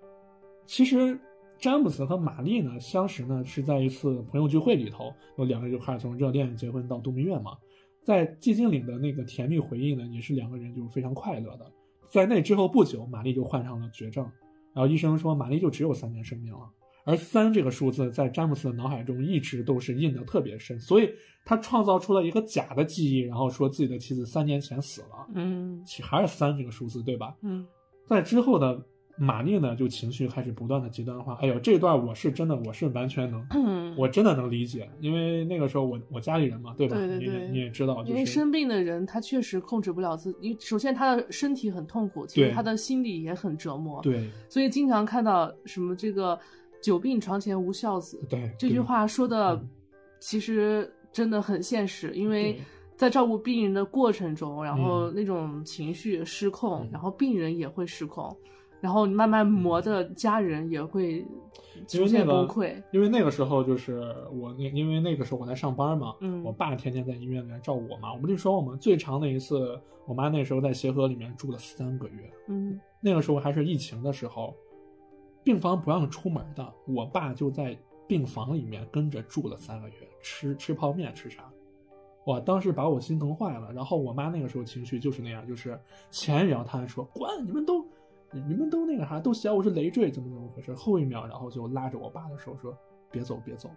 [0.67, 1.21] 其实
[1.59, 7.57] 詹姆斯和玛丽呢相识呢是在一次朋友聚会里头，有两个人就开始从热恋结婚到度蜜月嘛。
[8.05, 11.67] 在寂静岭的那个甜蜜回忆呢，也是两个人就是非常快乐的。
[12.11, 14.25] 在那之后不久，玛丽就患上了绝症，
[14.73, 16.61] 然后医生说玛丽就只有三年生命了。
[17.07, 21.11] 而三这个数字在詹姆斯的脑海中一直都是印得特别深，所以
[21.45, 27.37] 他创造出了一个假的记忆，然后说自己的妻子三年前死了，嗯其还是三这个数字，对吧？
[27.43, 27.67] 嗯
[28.07, 28.83] 在之后的
[29.17, 31.39] 玛丽呢，就情绪开始不断的极端化。
[31.41, 36.97] 哎呦，这段我是真的，我是完全能，嗯，我真的能理解，因为那个时候我我家里人嘛，对吧？
[36.97, 40.39] 对对对你也你也知道，就是因为生病的人，他确实控制不了自己。
[40.41, 46.39] 因为首先他的身体很痛苦，其实他的心理也很折磨。，对所以经常看到什么这个
[46.83, 49.69] “久病床前无孝子”对这句话说的嗯，
[50.19, 52.59] 其实真的很现实，因为
[52.97, 58.37] 在照顾病人的过程中，然后嗯那种情绪失控嗯，然后病人也会失控，
[58.81, 61.27] 然后慢慢磨的家人也会
[61.77, 62.83] 因出现崩溃。
[62.93, 68.13] 因为那个时候就是我那，因为那个时候我在上班嘛，嗯我爸天天在医院里面照顾我妈。
[68.13, 74.55] 我不就说我们最长的一次，我妈那时候在协和里面住了三个月，嗯那个时候还是疫情的时候，
[75.43, 81.51] 病房不让出门的，我爸就在病房里面跟着住了三个月，吃吃泡面吃啥，
[82.27, 83.73] 哇，当时把我心疼坏了。
[83.73, 85.79] 然后我妈那个时候情绪就是那样，就是
[86.11, 87.87] 钱也要她还说滚，你们都
[88.47, 90.75] 你们都那个啥，都嫌我是累赘，怎么怎么回事？
[90.75, 92.77] 后一秒然后就拉着我爸的手说
[93.11, 93.71] 别走别走。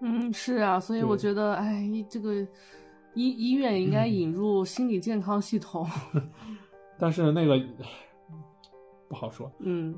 [0.00, 2.34] 嗯，是啊，所以我觉得，哎，这个
[3.14, 5.86] 医医院应该嗯引入心理健康系统。
[6.98, 7.60] 但是那个
[9.08, 9.94] 不好说，嗯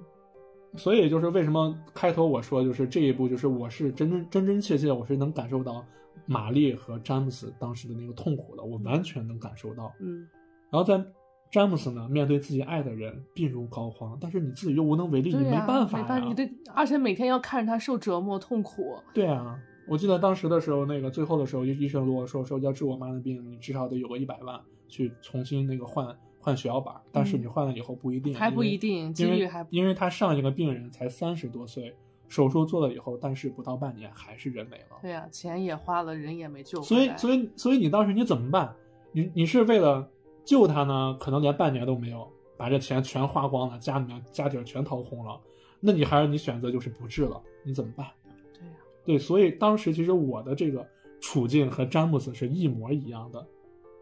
[0.76, 5.84] 所以就是为什么开头我说就是这一步，就是我是真真真真切切，我是能感受到
[6.26, 9.92] 玛丽和詹姆斯当时的那个痛苦的，我完全能感受到。
[10.00, 10.28] 嗯
[10.70, 11.02] 然后在
[11.50, 16.04] 詹姆斯呢，面对自己爱的人病入膏肓，但是你自己又无能为力，你没、办法呀。
[16.04, 18.96] 没办法，你得，而且每天要看着他受折磨、痛苦。
[19.14, 31.94] 对啊，我记得当时的时候，那个最后的时候，医医生跟我说说要治我妈的病，你至少得有个一百万去重新那个换换血小板，但是你换了以后不一定，嗯还不一定几因为率还不因为他上一个病人才三十多岁，
[32.28, 34.98] 手术做了以后，但是不到半年还是人没了。
[35.00, 37.16] 对呀、钱也花了，人也没救回所以来。
[37.16, 38.74] 所以所以你当时你怎么办？
[39.12, 40.06] 你你是为了
[40.48, 41.16] 救他呢？
[41.20, 42.26] 可能连半年都没有。
[42.56, 45.40] 把这钱全花光了，家里面家底儿全掏空了，
[45.78, 48.04] 那你还是你选择就是不治了，你怎么办？
[48.52, 48.74] 对呀、
[49.04, 50.84] 对，所以当时其实我的这个
[51.20, 53.46] 处境和詹姆斯是一模一样的，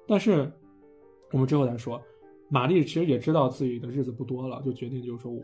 [0.08, 0.50] 但是
[1.32, 2.00] 我们之后再说，
[2.48, 5.42] 玛丽其实也知道自己的日子不多了，就决定就是说我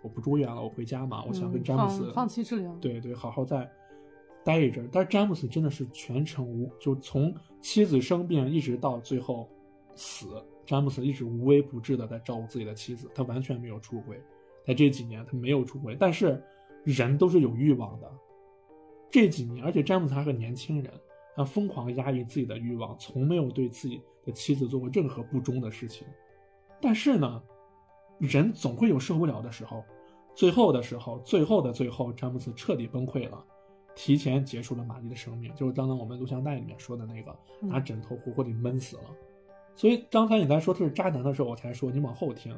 [0.00, 3.70] 我不住院了，我回家嘛，我想跟嗯詹姆斯、放放弃治疗，对对，好好再
[4.42, 4.88] 待一阵儿。
[4.90, 9.50] 但是詹姆斯真的是全程无，就从妻子生病一直到最后
[9.96, 14.20] 死，詹姆斯一直无微不至的在照顾自己的妻子，他完全没有出轨，
[14.64, 15.96] 在这几年他没有出轨。
[15.98, 16.42] 但是
[16.84, 18.12] 人都是有欲望的，
[19.10, 20.92] 这几年，而且詹姆斯还是个年轻人，
[21.36, 26.06] 他疯狂压抑自己的欲望，从没有对自己的妻子做过任何不忠的事情。
[26.80, 27.42] 但是呢，
[28.18, 29.84] 人总会有受不了的时候。
[30.34, 33.44] 最后的时候，最后的最后，詹姆斯彻底崩溃了，
[33.94, 37.30] 提前结束了玛丽的生命，就是刚刚我们录像带里面说的那个，
[37.62, 39.04] 嗯拿枕头活活地闷死了。
[39.76, 42.54] 所以刚才你在说他是渣男的时候，我才说你往后听。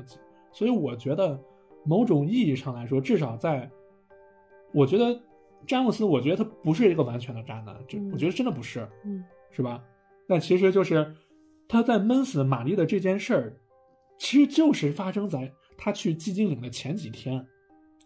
[0.52, 1.38] 所以我觉得，
[1.84, 3.70] 某种意义上来说，至少在，
[4.72, 5.20] 我觉得
[5.66, 8.88] 詹姆斯，我觉得他不是一个完全的渣男，这嗯我觉得真的不是。
[9.04, 9.82] 嗯是吧？
[10.28, 11.14] 但其实就是
[11.68, 13.56] 他在闷死玛丽的这件事儿，
[14.18, 17.46] 其实就是发生在他去寂静岭的前几天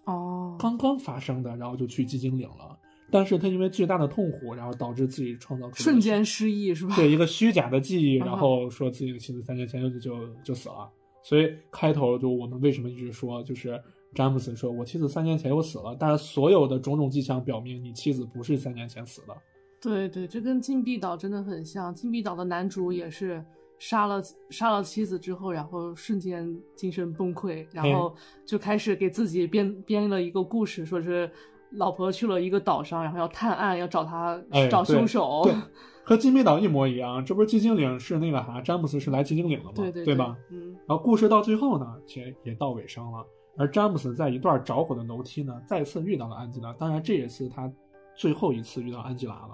[0.04, 2.78] 哦，刚刚发生的，然后就去寂静岭了。
[3.10, 6.94] 但是他因为巨大的痛苦，然后导致自己创造出瞬间失忆是吧？
[6.96, 10.88] 对一个虚假的记忆， 啊然后说自己的妻子三年前就就就死了。
[11.22, 13.78] 所以开头就我们为什么一直说，就是
[14.14, 19.36] 詹姆斯说我妻子三年前就死了，但是所有的种种迹象表明你妻子不是三年前死的。
[19.82, 21.94] 对对，这跟禁闭岛真的很像。
[21.94, 23.42] 禁闭岛的男主也是
[23.78, 31.30] 杀了杀了妻子之后，然后瞬间精神崩溃，然后就开始给自己编编了一个故事，说是
[31.72, 34.40] 老婆去了一个岛上，然后要探案，要找他、
[34.70, 35.42] 找凶手。
[35.44, 35.54] 对，
[36.04, 37.24] 和金币岛一模一样。
[37.24, 39.72] 这不是寂静岭是那个啥，詹姆斯是来寂静岭了吗？
[39.74, 40.36] 对对吧？？
[40.50, 43.24] 嗯然后故事到最后呢，其实也到尾声了。
[43.56, 46.72] 而詹姆斯在一段着火的楼梯呢，再次遇到了安吉拉。
[46.72, 47.70] 当然，这也是他
[48.16, 49.50] 最后一次遇到安吉拉了。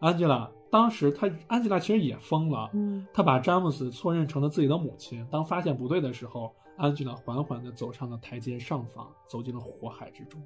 [0.00, 5.24] 安吉拉当时他安吉拉其实也疯了，嗯他把詹姆斯错认成了自己的母亲。
[5.30, 10.42] 当发现不对的时候，安吉拉缓缓地走上了台阶上方，走进了火海之中。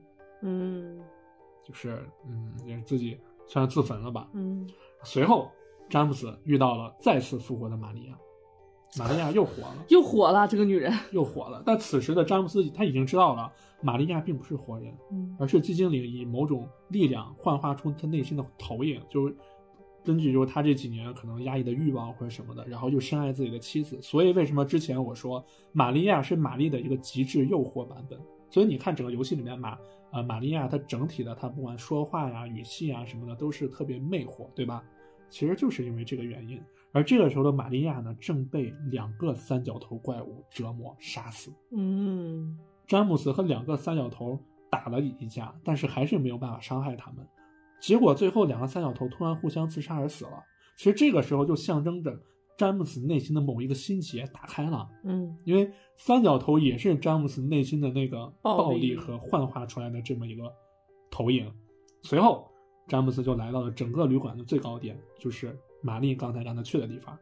[0.47, 1.01] 嗯
[1.65, 3.19] 就是，嗯，也是自己
[3.49, 4.29] 算是自焚了吧。
[4.35, 4.65] 嗯，
[5.03, 5.51] 随后，
[5.89, 8.17] 詹姆斯遇到了再次复活的玛利亚，
[8.97, 10.93] 玛利亚又活了，又火了这个女人。
[11.11, 11.63] 又火了。
[11.67, 19.35] 但此时的詹姆斯他已经知道了，玛利亚并不是活人，嗯而是寂静岭以某种力量幻化出他内心的投影，就是
[20.05, 24.01] 根据就是他这几年可能压抑的欲望或者什么的，然后又深爱自己的妻子。
[24.01, 28.17] 所以为什么之前我说玛利亚是玛丽的一个极致诱惑版本？
[28.49, 29.77] 所以你看整个游戏里面玛
[30.17, 34.83] 呃玛利亚她整体的她不管说话呀、语气啊什么的都是特别魅惑，对吧？
[35.29, 36.61] 其实就是因为这个原因。
[36.93, 41.53] 而这个时候的玛利亚呢，正被两个三角头怪物折磨杀死。
[41.71, 44.39] 嗯詹姆斯和两个三角头
[44.71, 47.27] 打了一架，但是还是没有办法伤害他们。
[47.81, 50.43] 结果最后两个三角头突然互相自杀而死了。
[50.77, 52.19] 其实这个时候就象征着
[52.57, 60.51] 詹姆斯内心的某一个心结打开了，嗯因为三角头也是詹姆斯内心的那个暴力和幻化出来的这么一个
[61.11, 61.53] 投影。
[62.03, 62.51] 随后，
[62.89, 67.19] 詹姆斯就来到了整个旅馆的最高点，就是玛丽刚才让他去的地方。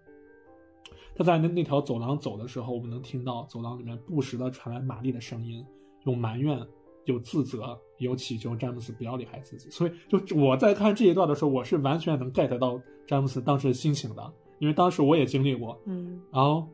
[1.17, 5.65] 他在那那条走廊走的时候，我们能听到走廊里面不时的传来玛丽的声音，
[6.05, 6.61] 有埋怨，
[7.05, 9.71] 有自责，有祈求詹姆斯不要离开自己。
[9.71, 15.79] 所以，就我在看这一段的时候，我是完全能 get 到詹姆斯当时的心情的，因为当时我也经历过。
[15.87, 16.69] 嗯然后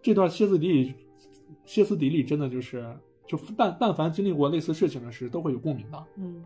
[0.00, 0.94] 这段歇斯底里，
[1.64, 2.84] 歇斯底里真的就是，
[3.26, 6.04] 就但但凡经历过类似事情的事，都会有共鸣的。
[6.16, 6.44] 嗯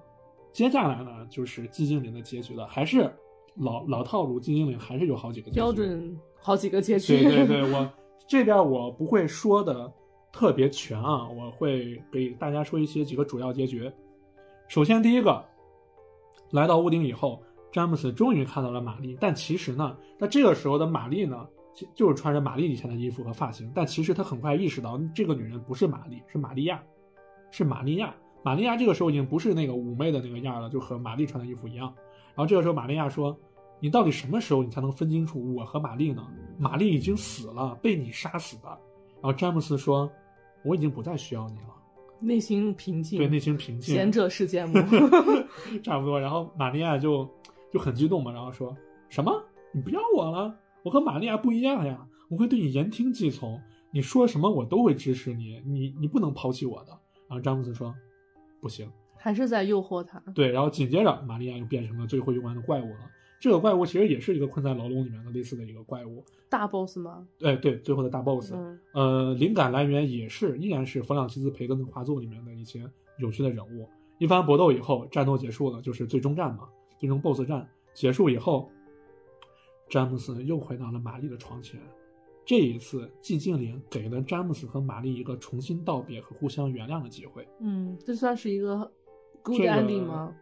[0.52, 3.12] 接下来呢，就是寂静岭的结局了，还是
[3.56, 5.72] 老老套路，寂静岭还是有好几个结局标。
[5.72, 7.22] 准好几个结局。
[7.22, 7.90] 对对 对，我
[8.26, 9.92] 这边我不会说的
[10.32, 13.90] 特别全啊，我会给大家说一些几个主要结局。
[14.66, 15.44] 首先第一个，
[16.52, 26.82] 来到屋顶以后，詹姆斯终于看到了玛丽，但其实呢，那这个时候的玛丽呢，其就是穿着玛丽以前的衣服和发型，但其实他很快意识到这个女人不是玛丽，是玛利亚，
[27.50, 28.14] 是玛利亚。
[28.42, 31.92] 玛利亚这个时候已经不是那个妩媚的那个样了，就和玛丽穿的衣服一样。
[32.34, 33.36] 然后这个时候玛利亚说
[33.80, 36.24] ：“你到底什么时候你才能分清楚我和玛丽呢？
[36.56, 38.68] 玛丽已经死了，被你杀死的。”
[39.20, 40.08] 然后詹姆斯说
[40.64, 41.74] ：“我已经不再需要你了。
[42.20, 43.94] 内心平”静，对，内心平静。
[43.94, 44.78] 贤者时间母。
[45.82, 46.20] 差不多。
[46.20, 47.28] 然后玛利亚就
[47.76, 48.74] 就很激动嘛，然后说
[49.10, 49.30] 什么？
[49.70, 50.56] 你不要我了？
[50.82, 53.60] 我和玛利亚不一样呀，我会对你言听计从，
[53.90, 56.98] 你说什么我都会支持你，你你不能抛弃我的。
[57.28, 57.94] 然后詹姆斯说，
[58.62, 58.90] 不行。
[59.18, 60.18] 还是在诱惑他。
[60.34, 63.00] 对，然后紧接着玛利亚又变成了最后一关的怪物了。
[63.38, 66.24] 这个怪物其实也是一个困在牢笼里面的类似的一个怪物。
[66.48, 67.26] 大 boss 吗？
[67.36, 73.86] 对，对，最后的大 boss，、嗯呃，灵感来源也是依然是弗朗西斯培根的画作里面的一些有趣的人物。
[74.18, 76.66] 一番搏斗以后，战斗结束了，就是最终战嘛，
[76.98, 78.70] 最终 BOSS 战结束以后，
[79.88, 81.80] 詹姆斯又回到了玛丽的床前。
[82.44, 88.90] 这一次，寂静岭给了詹姆斯和玛丽一个重新道别和互相原谅的机会，嗯，这算是一个
[89.42, 90.32] good 这个 ending 吗？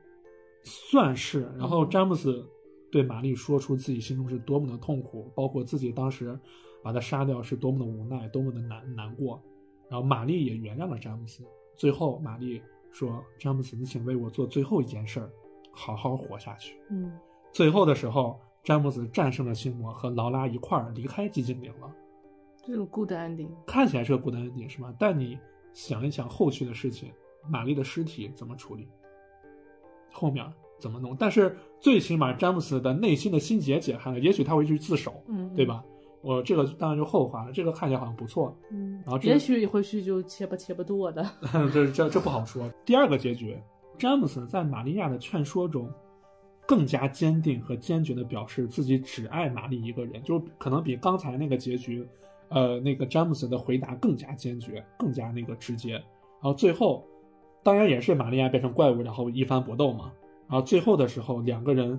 [0.63, 1.51] 算是。
[1.57, 2.47] 然后嗯詹姆斯
[2.91, 6.39] 对玛丽说出自己心中是多么的痛苦，包括自己当时
[6.83, 9.43] 把他杀掉是多么的无奈，多么的难难过。
[9.89, 11.43] 然后玛丽也原谅了詹姆斯。
[11.75, 12.61] 最后，玛丽
[12.93, 15.31] 说：“詹姆斯，你请为我做最后一件事儿，
[15.75, 16.77] 好好活下去。
[16.91, 17.13] 嗯”
[17.53, 21.93] 最后的时候，詹姆斯战胜了心魔，和劳拉一块儿离开寂静岭了。
[22.65, 23.49] 这种 good ending。
[23.67, 24.95] 看起来是个 good ending 是吗？
[24.99, 25.39] 但你
[25.73, 27.13] 想一想后续的事情，
[27.49, 28.89] 玛丽的尸体怎么处理，
[30.13, 30.45] 后面
[30.79, 31.15] 怎么弄？
[31.17, 35.67] 但是最起码詹姆斯的内心的心结解开了，也许他会去自首，嗯，对？
[35.67, 35.85] 吧？
[36.23, 41.23] 我这个当然就后话了，这个看起来好像不错，嗯然后，这也许回去就切吧切吧剁的。
[41.71, 42.67] 这这这不好说。
[42.87, 43.61] 第二个结局，
[43.99, 45.91] 詹姆斯在玛利亚的劝说中，
[46.67, 52.07] 更加坚定和坚决地表示自己只爱玛丽一个人，就可能比刚才那个结局，
[52.49, 55.93] 呃，那个詹姆斯的回答更加坚决，更加那个直接。
[55.93, 57.07] 然后最后，
[57.63, 60.13] 当然也是玛利亚变成怪物，然后一番搏斗嘛。
[60.49, 61.99] 然后最后的时候，两个人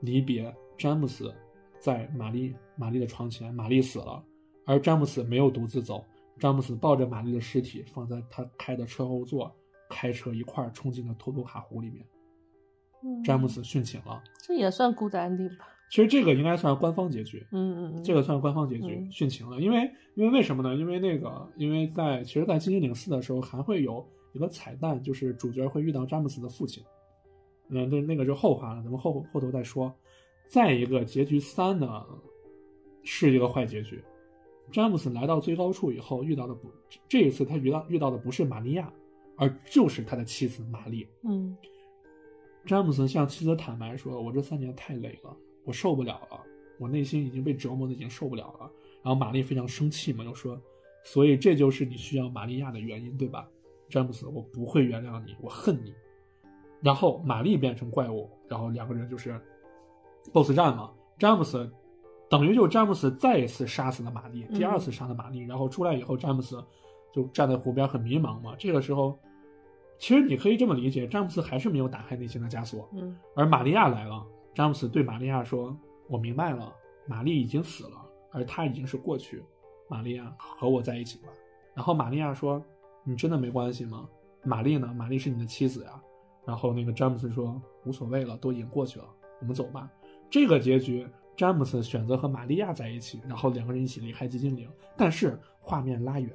[0.00, 1.34] 离别，詹姆斯
[1.78, 4.22] 在玛丽玛丽的床前，玛丽死了，
[4.66, 6.04] 而詹姆斯没有独自走，
[6.38, 9.54] 詹姆斯抱着玛丽的尸体放在他开的车后座，
[9.88, 12.04] 开车一块儿冲进了托托卡湖里面。
[13.02, 14.22] 嗯詹姆斯殉情了。
[14.42, 15.66] 这也算 good ending 吧？
[15.90, 19.60] 其实这个应该算官方结局，嗯嗯嗯，这个算官方结局，嗯殉情了。
[19.60, 20.74] 因为因为为什么呢？
[20.74, 26.82] 因为那个因为在其实，在《精灵岭四》的时候还会有一个彩蛋，就是主角会遇到詹姆斯的父亲。
[27.68, 29.94] 嗯，那那个就后话了，咱们后后头再说。
[30.48, 32.04] 再一个结局三呢，
[33.04, 34.02] 是一个坏结局。
[34.72, 36.68] 詹姆斯来到最高处以后，遇到的不
[37.08, 38.92] 这一次他遇到遇到的不是玛利亚，
[39.36, 41.06] 而就是他的妻子玛丽。
[41.22, 41.56] 嗯
[42.64, 46.40] 詹姆斯向妻子坦白说：“我这三年太累了，我受不了了，
[46.80, 48.68] 我内心已经被折磨的已经受不了了。”
[49.04, 50.60] 然后玛丽非常生气嘛，就说
[51.06, 53.48] ：“所以这就是你需要玛利亚的原因，对吧？”
[53.88, 55.94] 詹姆斯，我不会原谅你，我恨你。
[56.82, 59.40] 然后玛丽变成怪物，然后两个人就是
[60.32, 60.92] BOSS 战嘛。
[61.20, 61.70] 詹姆斯
[62.28, 66.60] 等于就詹姆斯再一次杀死了玛丽，第二次杀了玛丽，然后出来以后，詹姆斯
[67.12, 68.54] 就站在湖边很迷茫嘛。
[68.58, 69.18] 这个时候，
[69.98, 72.88] 其实你可以这么理解，詹姆斯还是没有打开内心的枷锁。
[72.92, 75.76] 嗯而玛利亚来了，詹姆斯对玛利亚说
[76.08, 76.72] ：“我明白了，
[77.06, 79.42] 玛丽已经死了，而她已经是过去。
[79.88, 81.28] 玛利亚和我在一起吧。”
[81.74, 82.62] 然后玛利亚说
[83.04, 84.08] ：“你真的没关系吗？
[84.44, 84.92] 玛丽呢？
[84.94, 86.02] 玛丽是你的妻子呀。”
[86.46, 89.06] 然后那个詹姆斯说：“无所谓了，都已经过去了，
[89.40, 89.90] 我们走吧。”
[90.30, 94.68] 这个结局，詹姆斯选择和玛利亚在一起，然后两个人一起离开寂静岭。
[94.96, 96.30] 但是画面拉远，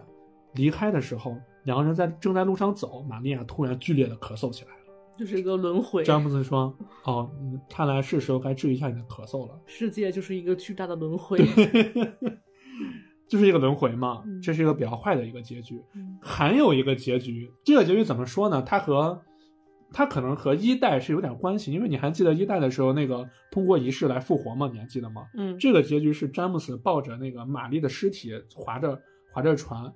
[0.53, 4.77] 离开的时候，两个人在正在路上走，玛利亚突然剧烈的咳嗽起来了。
[5.17, 6.75] 就是一个轮回，詹姆斯说
[7.05, 9.59] ：“哦，嗯看来是时候该治愈一下你的咳嗽了。
[9.65, 11.37] 世界就是一个巨大的轮回。
[13.27, 15.81] 就是一个轮回嘛，嗯这是一个比较坏的一个结局。
[15.93, 18.61] 嗯还有一个结局，这个结局怎么说呢？
[18.61, 19.21] 它和
[19.93, 24.69] 它可能和一代是有点关系，因为你还记得一代的时候那个通过仪式来复活吗？
[24.73, 25.23] 你还记得吗？
[25.37, 28.99] 嗯，这个结局是詹姆斯抱着那个玛丽的尸体，划着
[29.31, 29.93] 划着船，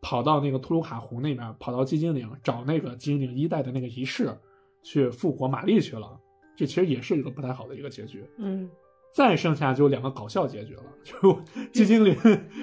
[0.00, 4.30] 跑到那个图鲁卡湖那边，跑到寂静岭找那个寂静岭一代的那个仪式，
[4.82, 6.18] 去复活玛丽去了。
[6.56, 8.24] 这其实也是一个不太好的一个结局。
[8.38, 8.68] 嗯，
[9.14, 11.14] 再剩下就两个搞笑结局了，就
[11.72, 12.14] 寂静岭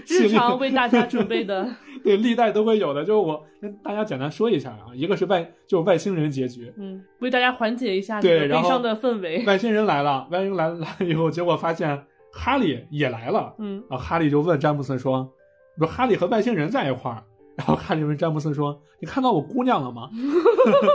[0.06, 1.66] 系 日常为大家准备的，
[2.04, 3.06] 对历代都会有的。
[3.06, 9.46] 就是我跟大家简单说一下啊，一个是外就是外星人结局，嗯，为大家缓解一下这对悲伤的氛围。
[9.46, 15.32] 外星人来了，外星人来了来了以后，结果发现哈利也来了，嗯然后哈利就问詹姆斯说
[15.78, 17.24] ：“说哈利和外星人在一块儿。”
[17.56, 20.10] 然后哈利问詹姆斯说：“你看到我姑娘了吗？”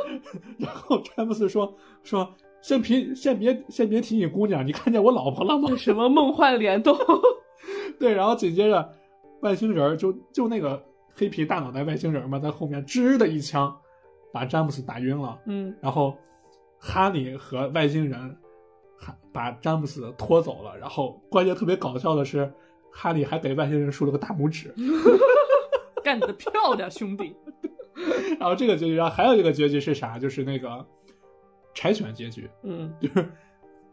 [0.59, 1.75] 然后詹姆斯说
[2.05, 6.95] ：“说先别先别先别提你姑娘，你看见我老婆了吗？”什么梦幻联动？
[7.99, 8.92] 对，然后紧接着
[9.41, 10.83] 外星人儿就就那个
[11.14, 13.75] 黑皮大脑袋外星人嘛，在后面吱的一枪
[14.30, 15.38] 把詹姆斯打晕了。
[15.46, 16.14] 嗯然后
[16.79, 18.37] 哈利和外星人
[18.99, 20.76] 还把詹姆斯拖走了。
[20.79, 22.53] 然后关键特别搞笑的是，
[22.92, 24.75] 哈利还给外星人竖了个大拇指。
[26.03, 27.37] 干得漂亮，兄弟！
[28.41, 30.18] 然后这个结局，然后还有一个结局是啥？
[30.18, 30.84] 就是那个
[31.75, 33.29] 柴犬结局，嗯就是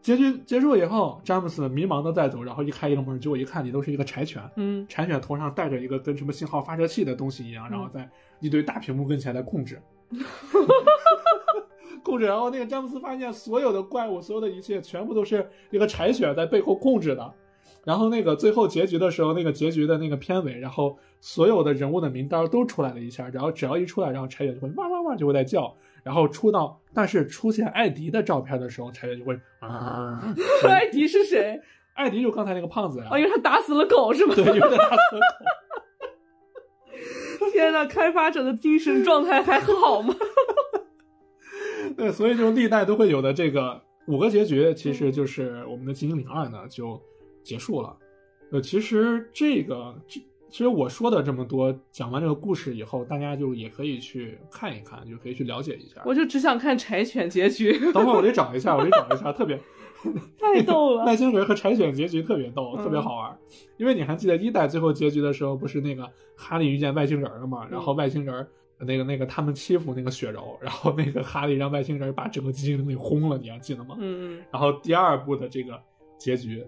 [0.00, 4.42] 结局结束以后，詹姆斯迷茫的在走，然后一开一个门，结果一看你都是一个柴犬。
[4.56, 8.08] 嗯柴犬头上戴着一个跟什么信号发射器的东西一样，然后在
[8.40, 9.78] 一堆大屏幕跟前在控制，
[12.02, 12.24] 控制。
[12.24, 17.34] 然后那个詹姆斯发现所有的怪物，所有的一切全部都是一个柴犬在背后控制的。
[17.88, 25.74] 然后那个最后结局的时候，那个结局的那个片尾，然后所有的人物的名单都出来了一下，然后只要一出来，然后柴犬就会哇哇哇就会在叫，
[26.04, 30.22] 然后出到但是出现艾迪的照片的时候，柴犬就会啊，
[30.68, 31.58] 艾迪是谁？
[31.94, 34.34] 艾迪就刚才那个胖子呀、哦，因为他打死了狗是吗？
[34.34, 35.20] 对，因为他打死了
[37.40, 37.48] 狗。
[37.54, 40.14] 天呐，开发者的精神状态还好吗？
[41.96, 47.00] 对，所以就历代都会有的这个五个结局，其实就是我们的《金精灵二》呢就
[47.42, 47.96] 结束了。
[48.50, 50.20] 呃，其实这个，这
[50.50, 56.00] 其实我说的这么多，讲完这个故事以后，大家就也可以去看一看，就可以去了解一下。
[56.06, 59.60] 我就只想看柴犬结局， 等会儿我得找一下，我得找一下，特别
[60.40, 61.04] 太逗了。
[61.06, 63.38] 外星人和柴犬结局特别逗，嗯特别好玩。
[63.76, 67.68] 因为你还记得一代最后结局的时候，不是那个哈利遇见外星人了吗？
[67.70, 68.48] 然后外星人
[68.78, 73.96] 那个那个他们欺负那个雪柔，然后那个哈利让外星人把整个寂静岭给轰了，你还记得吗？
[73.98, 75.78] 嗯然后第二部的这个
[76.16, 76.64] 结局，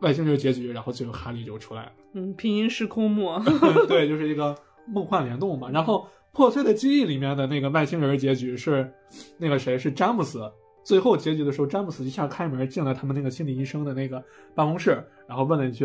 [0.00, 1.92] 外星人结局，然后最后哈利就出来了。
[2.14, 3.30] 嗯，平行时空木，
[3.88, 4.54] 对，就是一个
[4.86, 5.68] 梦幻联动嘛。
[5.70, 8.92] 然后破碎的记忆里面的那个外星人结局是
[9.38, 10.40] 那个谁是詹姆斯。
[10.84, 14.22] 最后结局的时候，詹姆斯一下开门进了他们那个心理医生的那个
[14.54, 15.84] 办公室，然后问了一句：“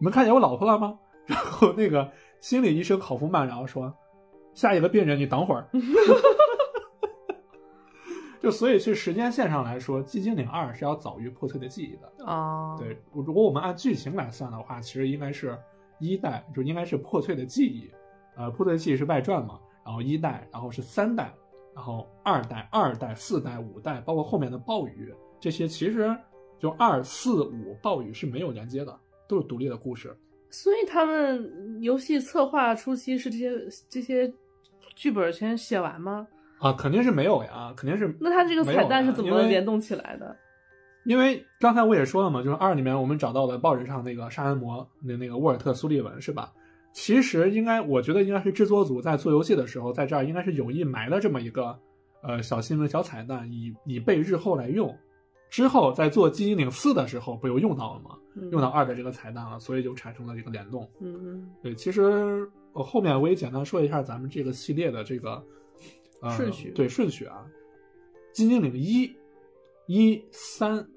[0.00, 2.10] 你们看见我老婆了吗？” 然后那个
[2.40, 3.94] 心理医生考夫曼然后说
[4.52, 5.68] ：“下一个病人你等会儿。”
[8.42, 12.26] 就所以去时间线上来说，《寂静岭二》是要早于破碎的记忆的。
[12.26, 15.56] 啊，对，如果我们按剧情来算的话，其实应该是
[16.00, 17.88] 一代，就应该是破碎的记忆，
[18.36, 21.32] 呃，破碎的记忆是外传嘛，然后一代，然后是三代，
[21.72, 26.12] 然后二代、二代、四代、五代，包括后面的暴雨，这些其实
[26.58, 28.98] 就二四五暴雨是没有连接的，
[29.28, 30.16] 都是独立的故事。
[30.50, 33.50] 所以他们游戏策划初期是这些
[33.88, 34.30] 这些
[34.96, 36.26] 剧本全写完吗？
[36.62, 40.36] 啊，肯定是没有呀，肯定是那他这个彩蛋是怎么联动起来的？
[41.04, 46.52] 因为刚才我也说了嘛，就是二里面我们找到了报纸上那个杀人魔那那个沃尔特苏利文是吧？
[46.92, 51.76] 其实应该，我觉得应该是制作组在做游戏的时候，在这儿应该是有意埋了这么一个
[52.22, 54.96] 呃小新闻、小彩蛋，以以备日后来用。
[55.50, 58.16] 之后在做《寂静岭四》的时候，不又用到了吗？
[58.36, 60.88] 嗯用到二的这个彩蛋了，所以就产生了这个联动。
[61.00, 65.44] 嗯嗯对，其实我后面我也简单说一下咱们这个系列的这个、呃、
[66.30, 67.44] 顺序对顺序啊，
[68.36, 69.06] 《金精灵一》、
[69.86, 70.88] 一三、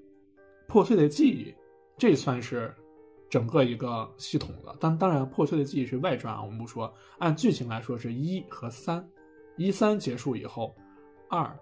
[0.68, 1.54] 破碎的记忆，
[1.98, 2.74] 这算是
[3.30, 4.76] 整个一个系统的。
[4.80, 6.94] 当当然，破碎的记忆是外传啊，我们不说。
[7.18, 9.08] 按剧情来说是一和三，
[9.58, 10.76] 一三结束以后，
[11.30, 11.58] 二、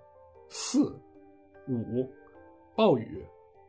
[0.50, 1.00] 四、
[1.68, 2.12] 五、
[2.76, 3.26] 暴雨。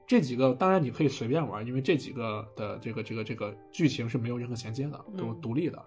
[0.06, 5.82] 这几个当然你可以随便玩，因为这几个的这个这个这个剧情是没有任何衔接的，都嗯独立的。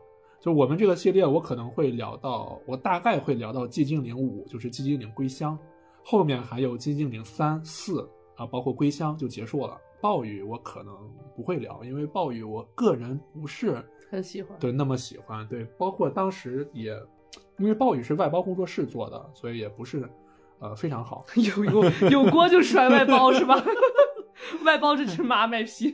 [0.47, 5.59] 就我们这个系列，我可能会聊到，我大概会聊到寂静岭五，就是寂静岭归乡，
[6.05, 9.77] 后面还有寂静岭三四啊，包括归乡就结束了。
[9.99, 10.95] 暴雨我可能
[11.35, 14.57] 不会聊，因为暴雨我个人不是很喜欢。
[14.57, 16.93] 对那么喜欢，对，包括当时也
[17.59, 20.09] 因为暴雨是外包工作室做的，所以也不是
[20.59, 21.25] 呃非常好。
[21.35, 23.61] 有有有锅就甩外包是吧？
[24.63, 25.93] 外包这只马买皮。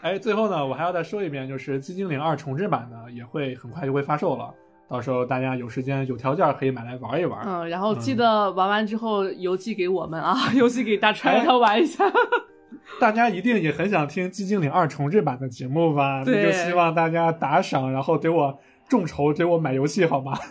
[0.00, 4.54] 哎，最后呢，我还要再说一遍，就是《寂静岭二》重置版呢也会很快就会发售了，
[4.88, 7.40] 到时候大家有时间有条件可以买来玩一玩。
[7.46, 12.04] 嗯，然后记得玩完之后邮寄给我们啊， 邮寄给大川他玩一下。
[13.00, 16.22] 大家一定也很想听《寂静岭二》重置版的节目吧？
[16.24, 18.58] 那对就希望大家打赏，然后给我
[18.88, 20.38] 众筹，给我买游戏好吗？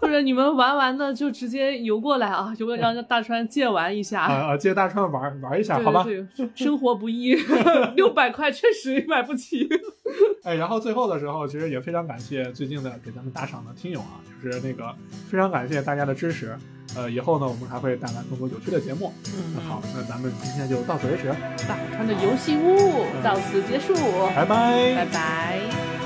[0.00, 4.22] 或者你们玩完的就直接游过来啊，游过让大川借玩一下。
[4.22, 6.06] 啊啊，借大川玩玩一下，好吧？
[6.54, 7.34] 生活不易，
[7.94, 9.68] 六百块确实买不起。
[10.44, 14.94] 哎，然后最后的时候，其实也非常感谢最近的给咱们打赏的听友啊，就是那个
[15.28, 16.56] 非常感谢大家的支持。
[16.96, 19.12] 呃，以后呢，我们还会带来更多有趣的节目。
[19.54, 21.28] 那好，那咱们今天就到此为止，
[21.68, 23.92] 大川的游戏屋到此结束，
[24.34, 25.97] 拜拜拜拜